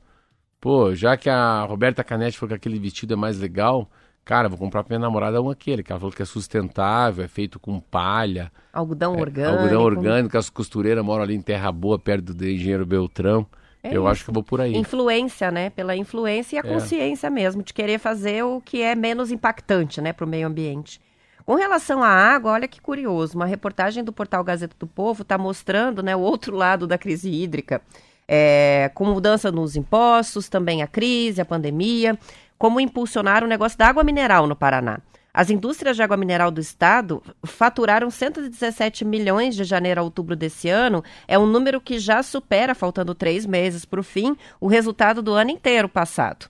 [0.60, 3.88] Pô, já que a Roberta Canetti falou que aquele vestido é mais legal,
[4.24, 7.28] Cara, vou comprar pra minha namorada um aquele, que ela falou que é sustentável, é
[7.28, 8.50] feito com palha.
[8.72, 9.58] Algodão é, orgânico.
[9.58, 13.46] Algodão orgânico, as costureiras moram ali em Terra Boa, perto do engenheiro Beltrão.
[13.82, 14.06] É eu isso.
[14.06, 14.74] acho que eu vou por aí.
[14.74, 15.68] Influência, né?
[15.68, 16.72] Pela influência e a é.
[16.72, 20.98] consciência mesmo, de querer fazer o que é menos impactante, né, para o meio ambiente.
[21.44, 25.36] Com relação à água, olha que curioso, uma reportagem do portal Gazeta do Povo está
[25.36, 27.82] mostrando né, o outro lado da crise hídrica,
[28.26, 32.18] é, com mudança nos impostos, também a crise, a pandemia
[32.58, 35.00] como impulsionar o negócio da água mineral no Paraná.
[35.34, 40.68] As indústrias de água mineral do estado faturaram 117 milhões de janeiro a outubro desse
[40.68, 41.02] ano.
[41.26, 45.32] É um número que já supera, faltando três meses para o fim, o resultado do
[45.32, 46.48] ano inteiro passado.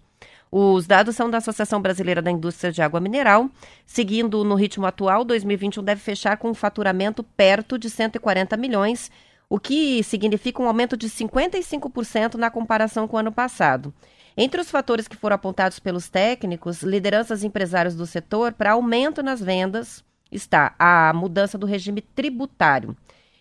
[0.52, 3.48] Os dados são da Associação Brasileira da Indústria de Água Mineral.
[3.86, 9.10] Seguindo no ritmo atual, 2021 deve fechar com um faturamento perto de 140 milhões,
[9.48, 13.92] o que significa um aumento de 55% na comparação com o ano passado.
[14.36, 19.22] Entre os fatores que foram apontados pelos técnicos, lideranças e empresários do setor para aumento
[19.22, 22.96] nas vendas está a mudança do regime tributário.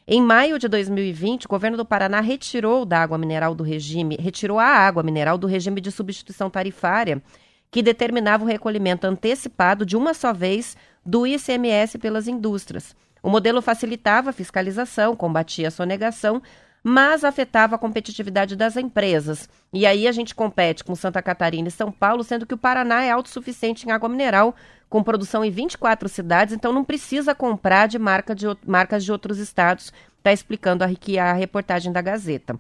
[0.08, 4.60] Em maio de 2020, o governo do Paraná retirou da água mineral do regime, retirou
[4.60, 7.24] a água mineral do regime de substituição tarifária,
[7.72, 12.96] que determinava o recolhimento antecipado de uma só vez do ICMS pelas indústrias.
[13.24, 16.42] O modelo facilitava a fiscalização, combatia a sonegação,
[16.84, 19.50] mas afetava a competitividade das empresas.
[19.72, 23.04] E aí a gente compete com Santa Catarina e São Paulo, sendo que o Paraná
[23.04, 24.54] é autossuficiente em água mineral,
[24.90, 29.40] com produção em 24 cidades, então não precisa comprar de, marca de marcas de outros
[29.40, 32.60] estados, está explicando a reportagem da Gazeta.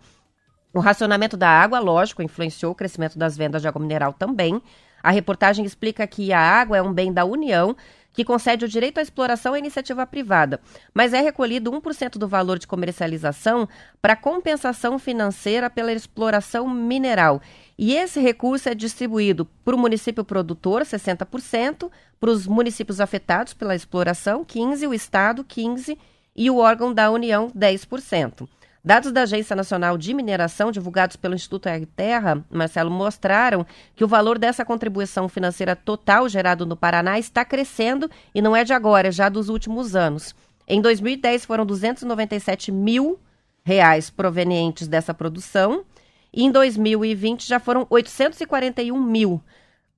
[0.74, 4.60] O racionamento da água, lógico, influenciou o crescimento das vendas de água mineral também.
[5.04, 7.76] A reportagem explica que a água é um bem da União
[8.14, 10.62] que concede o direito à exploração à iniciativa privada,
[10.94, 13.68] mas é recolhido 1% do valor de comercialização
[14.02, 17.42] para compensação financeira pela exploração mineral.
[17.78, 21.90] E esse recurso é distribuído para o município produtor, 60%,
[22.20, 25.98] para os municípios afetados pela exploração, 15%, o Estado, 15%
[26.36, 28.48] e o órgão da União, 10%.
[28.86, 33.66] Dados da Agência Nacional de Mineração, divulgados pelo Instituto Terra, Marcelo, mostraram
[33.96, 38.66] que o valor dessa contribuição financeira total gerado no Paraná está crescendo e não é
[38.66, 40.36] de agora, é já dos últimos anos.
[40.68, 43.18] Em 2010 foram 297 mil
[43.64, 45.86] reais provenientes dessa produção
[46.34, 49.42] e em 2020 já foram 841 mil.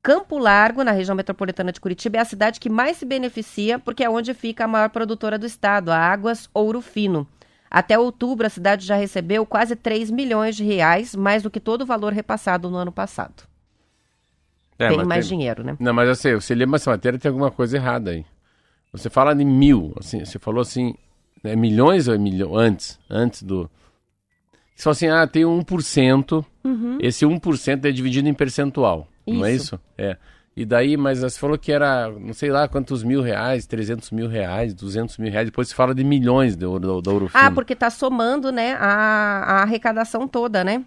[0.03, 4.03] Campo Largo, na região metropolitana de Curitiba, é a cidade que mais se beneficia porque
[4.03, 7.27] é onde fica a maior produtora do estado, a Águas Ouro Fino.
[7.75, 11.81] Até outubro, a cidade já recebeu quase 3 milhões de reais, mais do que todo
[11.81, 13.43] o valor repassado no ano passado.
[14.79, 15.37] É, tem mais tem...
[15.37, 15.75] dinheiro, né?
[15.77, 18.25] Não, mas assim, você lê essa matéria, tem alguma coisa errada aí.
[18.93, 20.95] Você fala de mil, assim, você falou assim,
[21.43, 23.69] né, milhões ou é milhão, antes, antes do...
[24.77, 26.97] Falou assim, ah, tem 1%, uhum.
[27.01, 29.37] esse 1% é dividido em percentual, isso.
[29.37, 29.79] não é isso?
[29.97, 30.15] É.
[30.55, 34.29] E daí, mas você falou que era, não sei lá quantos mil reais, 300 mil
[34.29, 35.47] reais, 200 mil reais.
[35.47, 37.43] Depois se fala de milhões do, do, do ouro fino.
[37.43, 40.85] Ah, porque está somando, né, a, a arrecadação toda, né?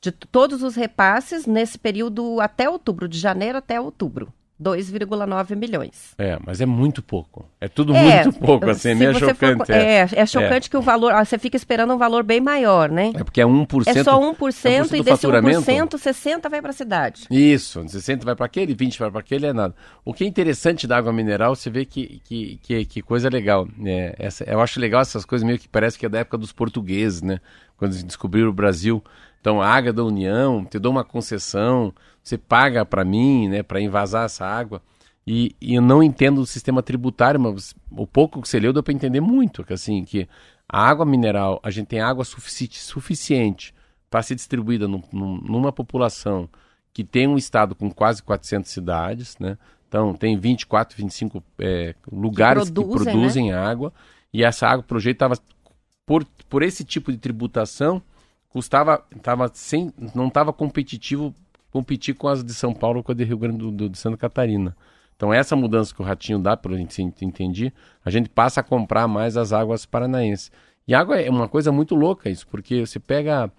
[0.00, 4.32] De todos os repasses nesse período até outubro, de janeiro até outubro.
[4.60, 6.14] 2,9 milhões.
[6.18, 7.48] É, mas é muito pouco.
[7.60, 9.66] É tudo é, muito pouco, assim, é meio chocante.
[9.66, 10.00] For, é.
[10.00, 10.70] é, é chocante é.
[10.70, 13.12] que o valor, ah, você fica esperando um valor bem maior, né?
[13.14, 13.86] É porque é 1%.
[13.86, 17.26] É só 1%, 1% e desse 1%, 60 vai para a cidade.
[17.30, 19.74] Isso, 60 vai para aquele, 20 vai para aquele, é nada.
[20.04, 23.68] O que é interessante da água mineral, você vê que, que, que, que coisa legal.
[23.76, 24.12] Né?
[24.18, 27.22] Essa, eu acho legal essas coisas meio que parece que é da época dos portugueses,
[27.22, 27.38] né?
[27.76, 29.02] Quando eles descobriram o Brasil.
[29.40, 31.94] Então, a água da União, te dou uma concessão,
[32.28, 34.82] você paga para mim, né, para invasar essa água.
[35.26, 38.82] E, e, eu não entendo o sistema tributário, mas o pouco que você leu deu
[38.82, 40.26] para entender muito, que assim, que
[40.68, 43.74] a água mineral, a gente tem água sufici suficiente
[44.08, 46.48] para ser distribuída no, no, numa população
[46.94, 49.58] que tem um estado com quase 400 cidades, né?
[49.86, 53.58] Então, tem 24, 25 é, lugares que produzem, que produzem né?
[53.58, 53.92] água,
[54.32, 55.38] e essa água, o projeto estava,
[56.04, 58.02] por, por esse tipo de tributação,
[58.48, 61.34] custava, tava sem, não estava competitivo
[61.70, 64.16] competir com as de São Paulo com a de Rio Grande do, do de Santa
[64.16, 64.76] Catarina.
[65.16, 67.72] Então essa mudança que o Ratinho dá, pelo que entendi,
[68.04, 70.50] a gente passa a comprar mais as águas paranaenses.
[70.86, 73.50] E água é uma coisa muito louca isso, porque você pega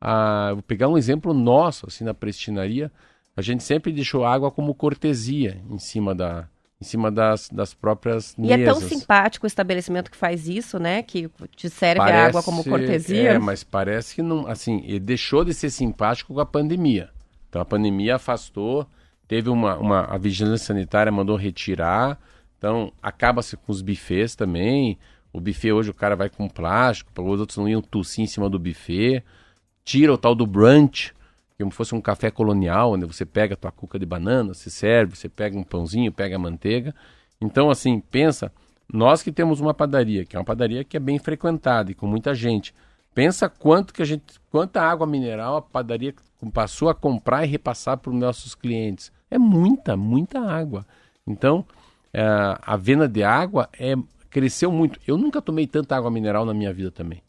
[0.00, 2.90] a, vou pegar um exemplo nosso assim na prestinaria,
[3.36, 6.48] a gente sempre deixou água como cortesia em cima da
[6.80, 8.58] em cima das, das próprias mesas.
[8.58, 11.02] E é tão simpático o estabelecimento que faz isso, né?
[11.02, 13.32] Que te serve parece, a água como cortesia.
[13.32, 17.10] É, mas parece que não, assim, ele deixou de ser simpático com a pandemia.
[17.48, 18.86] Então a pandemia afastou,
[19.26, 22.18] teve uma, uma a vigilância sanitária mandou retirar,
[22.56, 24.98] então acaba-se com os bufês também.
[25.32, 28.48] O buffet hoje o cara vai com plástico, os outros não iam tossir em cima
[28.48, 29.22] do buffet.
[29.84, 31.14] Tira o tal do brunch,
[31.58, 35.16] como fosse um café colonial, onde você pega a tua cuca de banana, se serve,
[35.16, 36.94] você pega um pãozinho, pega a manteiga.
[37.40, 38.52] Então, assim, pensa,
[38.92, 42.06] nós que temos uma padaria, que é uma padaria que é bem frequentada e com
[42.06, 42.74] muita gente,
[43.18, 46.14] pensa quanto que a gente, quanta água mineral a padaria
[46.54, 49.10] passou a comprar e repassar para os nossos clientes.
[49.28, 50.86] É muita, muita água.
[51.26, 51.66] Então,
[52.12, 52.22] é,
[52.62, 53.96] a venda de água é,
[54.30, 55.00] cresceu muito.
[55.04, 57.20] Eu nunca tomei tanta água mineral na minha vida também.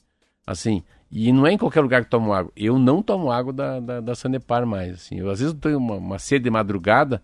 [0.46, 2.52] Assim, e não é em qualquer lugar que tomo água.
[2.56, 4.94] Eu não tomo água da, da, da Sanepar mais.
[4.94, 5.16] Assim.
[5.16, 7.20] Eu, às vezes eu tenho uma, uma sede de madrugada,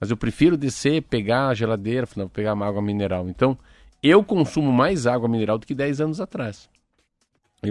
[0.00, 3.28] mas eu prefiro descer, pegar a geladeira, pegar uma água mineral.
[3.28, 3.58] Então,
[4.00, 6.72] eu consumo mais água mineral do que 10 anos atrás.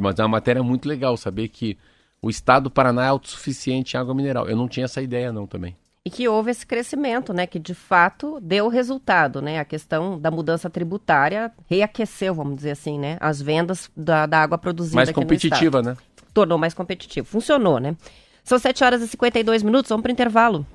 [0.01, 1.77] Mas é uma matéria muito legal saber que
[2.21, 4.47] o estado do Paraná é autossuficiente em água mineral.
[4.47, 5.75] Eu não tinha essa ideia não também.
[6.05, 10.29] e que houve esse crescimento, né, que de fato deu resultado, né, a questão da
[10.29, 15.19] mudança tributária reaqueceu, vamos dizer assim, né, as vendas da, da água produzida Mais aqui
[15.19, 15.95] competitiva, né?
[16.33, 17.95] Tornou mais competitivo, funcionou, né.
[18.43, 20.65] São 7 horas e 52 minutos, vamos para o intervalo.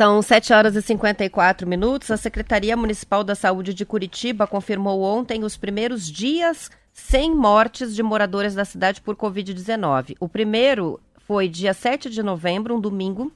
[0.00, 2.10] São 7 horas e 54 minutos.
[2.10, 8.02] A Secretaria Municipal da Saúde de Curitiba confirmou ontem os primeiros dias sem mortes de
[8.02, 10.16] moradores da cidade por Covid-19.
[10.18, 13.30] O primeiro foi dia 7 de novembro, um domingo,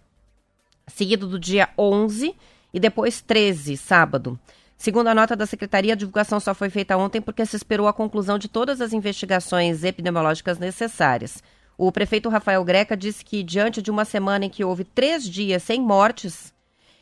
[0.86, 2.34] seguido do dia 11
[2.72, 4.40] e depois 13, sábado.
[4.74, 7.92] Segundo a nota da Secretaria, a divulgação só foi feita ontem porque se esperou a
[7.92, 11.42] conclusão de todas as investigações epidemiológicas necessárias.
[11.76, 15.62] O prefeito Rafael Greca disse que, diante de uma semana em que houve três dias
[15.62, 16.53] sem mortes,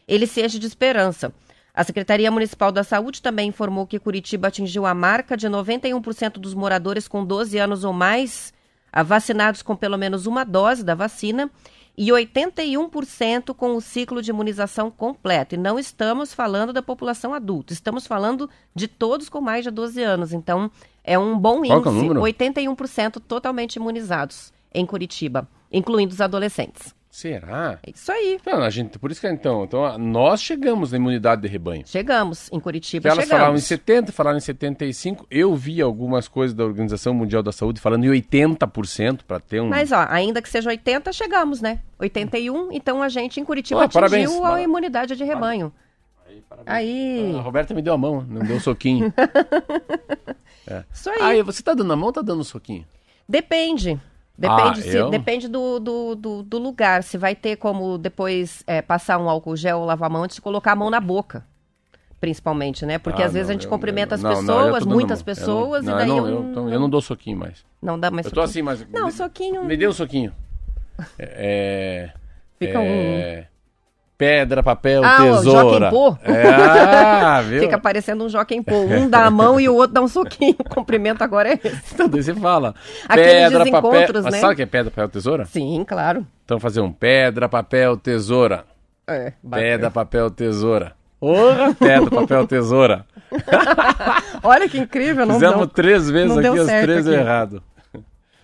[0.07, 1.33] ele se enche de esperança.
[1.75, 6.53] A Secretaria Municipal da Saúde também informou que Curitiba atingiu a marca de 91% dos
[6.53, 8.53] moradores com 12 anos ou mais
[9.07, 11.51] vacinados com pelo menos uma dose da vacina
[11.97, 15.55] e 81% com o ciclo de imunização completo.
[15.55, 20.03] E não estamos falando da população adulta, estamos falando de todos com mais de 12
[20.03, 20.33] anos.
[20.33, 20.71] Então,
[21.05, 22.21] é um bom é índice, número?
[22.21, 26.95] 81% totalmente imunizados em Curitiba, incluindo os adolescentes.
[27.15, 27.79] Será?
[27.87, 28.41] É isso aí.
[28.47, 31.83] Não, a gente, por isso que então, então nós chegamos na imunidade de rebanho.
[31.87, 33.65] Chegamos em Curitiba, Elas falaram em chegamos.
[33.65, 35.27] 70, falaram em 75.
[35.31, 39.69] Eu vi algumas coisas da Organização Mundial da Saúde falando em 80% para ter um.
[39.69, 41.81] Mas, ó, ainda que seja 80, chegamos, né?
[41.99, 44.25] 81, então a gente em Curitiba Ah, parabéns.
[44.31, 45.71] atingiu a Mara- imunidade de rebanho.
[46.65, 49.13] Aí, A Roberta me deu a mão, não deu um soquinho.
[50.91, 51.39] isso aí.
[51.41, 52.87] e você tá dando a mão ou tá dando um soquinho?
[53.29, 54.01] Depende.
[54.37, 57.03] Depende, Ah, se- depende do, do, do, do lugar.
[57.03, 60.37] Se vai ter como depois é, passar um álcool gel ou lavar a mão antes
[60.37, 61.45] de colocar a mão na boca.
[62.21, 62.99] Principalmente, né?
[62.99, 64.85] Porque Ah, às vezes não, a gente eu- cumprimenta eu- as não, não, pessoas, tô
[64.85, 67.65] dando muitas pessoas, eu não, e daí eu eu, não, eu, não dou soquinho mais.
[67.81, 68.69] não dá mais Eu tô soquinho.
[68.71, 68.93] assim, mas.
[68.93, 70.33] Não, me- soquinho- Me dê um soquinho.
[71.19, 72.11] É.
[72.59, 73.49] Fica um- é,
[74.17, 75.91] Pedra, papel, Ah, o tesoura.
[75.91, 76.17] Pô.
[76.23, 77.61] É, ah, viu?
[77.61, 78.77] Fica parecendo um Joaquim Pô.
[78.77, 80.55] Um dá a mão e o outro dá um soquinho.
[80.61, 81.95] O cumprimento agora é esse.
[81.95, 82.75] Então, daí você fala.
[83.09, 84.23] Aqueles pedra, papel.
[84.23, 84.41] Mas né?
[84.41, 85.45] sabe o que é pedra, papel, tesoura?
[85.47, 86.27] Sim, claro.
[86.45, 88.65] Então fazer um pedra, papel, tesoura.
[89.07, 89.69] É, bacana.
[89.69, 90.93] Pedra, papel, tesoura.
[91.19, 93.07] Porra, pedra, papel, tesoura.
[94.43, 95.69] Olha que incrível, não Fizemos deu.
[95.69, 97.17] três vezes aqui, os três aqui.
[97.17, 97.63] errado.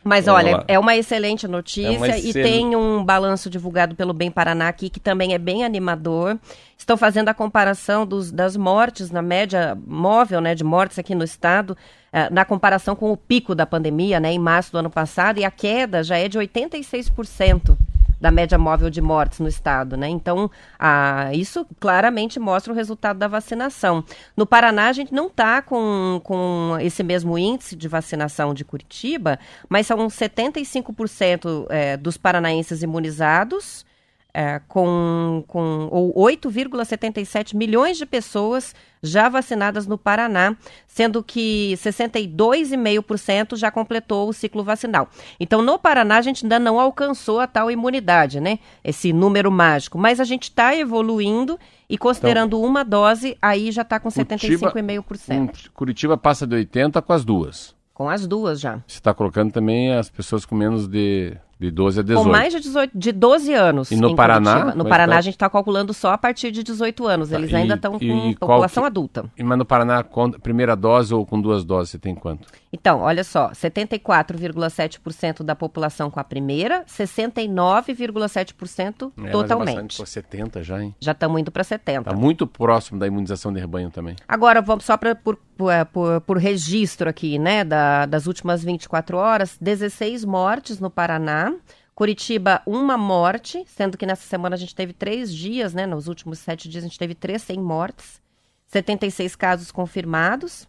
[0.09, 0.65] Mas Vamos olha, lá.
[0.67, 4.89] é uma excelente notícia É uma e tem um balanço divulgado pelo Bem Paraná aqui
[4.89, 6.39] que também é bem animador.
[6.79, 11.25] Estão fazendo a comparação dos, das mortes na média móvel né, de mortes aqui no
[11.25, 11.77] estado,
[12.11, 15.45] eh, na comparação com o pico da pandemia, né, em março do ano passado, e
[15.45, 17.77] a queda já é de 86%
[18.21, 20.09] da média móvel de mortes no estado, né?
[20.09, 24.05] Então, ah, isso claramente mostra o resultado da vacinação.
[24.37, 29.39] No Paraná, a gente não está com, com esse mesmo índice de vacinação de Curitiba,
[29.69, 33.87] mas são 75% eh, dos paranaenses imunizados,
[34.33, 40.57] é, com, com ou 8,77 milhões de pessoas já vacinadas no Paraná,
[40.87, 45.09] sendo que 62,5% já completou o ciclo vacinal.
[45.39, 48.59] Então, no Paraná, a gente ainda não alcançou a tal imunidade, né?
[48.83, 49.99] Esse número mágico.
[49.99, 51.59] Mas a gente está evoluindo
[51.89, 55.41] e considerando uma dose, aí já está com Curitiba- 75,5%.
[55.41, 57.75] Um, Curitiba passa de 80 com as duas.
[57.95, 58.75] Com as duas já.
[58.87, 62.25] Você está colocando também as pessoas com menos de, de 12 a 18.
[62.25, 63.91] Com mais de, 18, de 12 anos.
[63.91, 64.53] E no Paraná?
[64.61, 64.75] Curitiba.
[64.77, 65.19] No Paraná, tá?
[65.19, 67.33] a gente está calculando só a partir de 18 anos.
[67.33, 69.25] Eles Tá, ainda estão com população que- adulta.
[69.37, 72.47] E, Mas no Paraná, com- primeira dose ou com duas doses, você tem quanto?
[72.73, 79.75] Então, olha só, 74,7% da população com a primeira, 69,7% É, mas é totalmente.
[79.75, 80.95] bastante, pô, 70 já, hein?
[81.01, 82.11] Já estamos indo para 70.
[82.11, 84.17] Tá muito próximo da imunização de rebanho também.
[84.27, 88.63] Agora, vamos só pra, por, por, é, por- por registro aqui, né, da- das últimas
[88.63, 91.55] 24 horas, 16 mortes no Paraná.
[91.95, 96.39] Curitiba, uma morte, sendo que nessa semana a gente teve três dias, né, nos últimos
[96.39, 98.21] sete dias a gente teve três sem mortes,
[98.69, 100.69] 76 casos confirmados.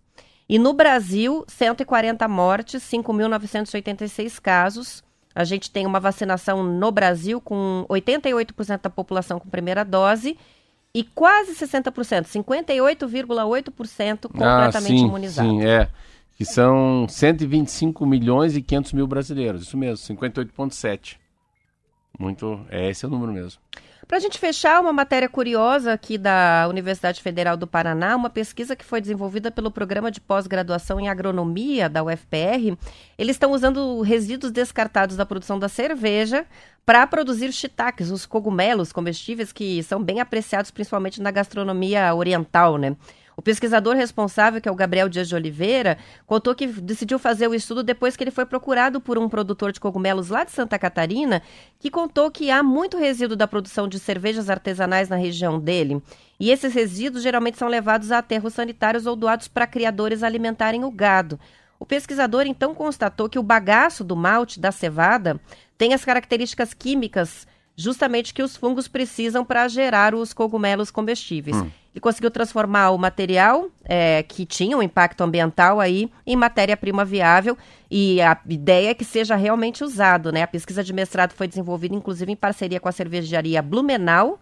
[0.49, 5.03] E no Brasil, 140 mortes, 5.986 casos.
[5.35, 10.35] A gente tem uma vacinação no Brasil com 88% da população com primeira dose
[10.91, 15.47] e quase 60%, 58,8% completamente ah, sim, imunizado.
[15.47, 15.87] Sim, é.
[16.35, 19.61] Que são 125 milhões e 500 mil brasileiros.
[19.61, 21.17] Isso mesmo, 58,7.
[22.17, 22.65] Muito.
[22.69, 23.61] É, esse é o número mesmo.
[24.09, 28.75] Para a gente fechar, uma matéria curiosa aqui da Universidade Federal do Paraná, uma pesquisa
[28.75, 32.75] que foi desenvolvida pelo programa de pós-graduação em agronomia da UFPR.
[33.19, 36.43] Eles estão usando resíduos descartados da produção da cerveja
[36.83, 42.95] para produzir shiitakes, os cogumelos comestíveis que são bem apreciados principalmente na gastronomia oriental, né?
[43.39, 47.55] O pesquisador responsável, que é o Gabriel Dias de Oliveira, contou que decidiu fazer o
[47.55, 51.41] estudo depois que ele foi procurado por um produtor de cogumelos lá de Santa Catarina,
[51.79, 56.03] que contou que há muito resíduo da produção de cervejas artesanais na região dele.
[56.37, 60.91] E esses resíduos geralmente são levados a aterros sanitários ou doados para criadores alimentarem o
[60.91, 61.39] gado.
[61.79, 65.39] O pesquisador então constatou que o bagaço do malte da cevada
[65.77, 67.47] tem as características químicas
[67.79, 71.55] justamente que os fungos precisam para gerar os cogumelos comestíveis.
[71.55, 71.71] Hum.
[71.93, 77.57] E conseguiu transformar o material é, que tinha um impacto ambiental aí em matéria-prima viável
[77.89, 80.43] e a ideia é que seja realmente usado, né?
[80.43, 84.39] A pesquisa de mestrado foi desenvolvida inclusive em parceria com a cervejaria Blumenau,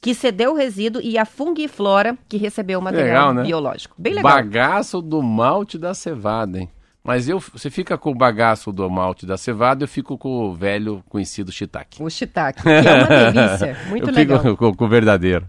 [0.00, 3.42] que cedeu o resíduo, e a Fungiflora, que recebeu o material legal, né?
[3.42, 3.94] biológico.
[3.98, 4.32] Bem legal.
[4.32, 6.70] Bagaço do malte da cevada, hein?
[7.02, 10.54] Mas eu, você fica com o bagaço do malte da cevada, eu fico com o
[10.54, 12.02] velho conhecido shiitake.
[12.02, 14.40] O shiitake, que é uma delícia, muito eu legal.
[14.40, 15.48] Fico com, com o verdadeiro.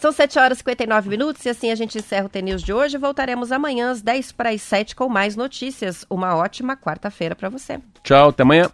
[0.00, 2.96] São 7 horas e 59 minutos e assim a gente encerra o TNews de hoje.
[2.96, 6.06] Voltaremos amanhã às 10 para as 7 com mais notícias.
[6.08, 7.78] Uma ótima quarta-feira para você.
[8.02, 8.70] Tchau, até amanhã.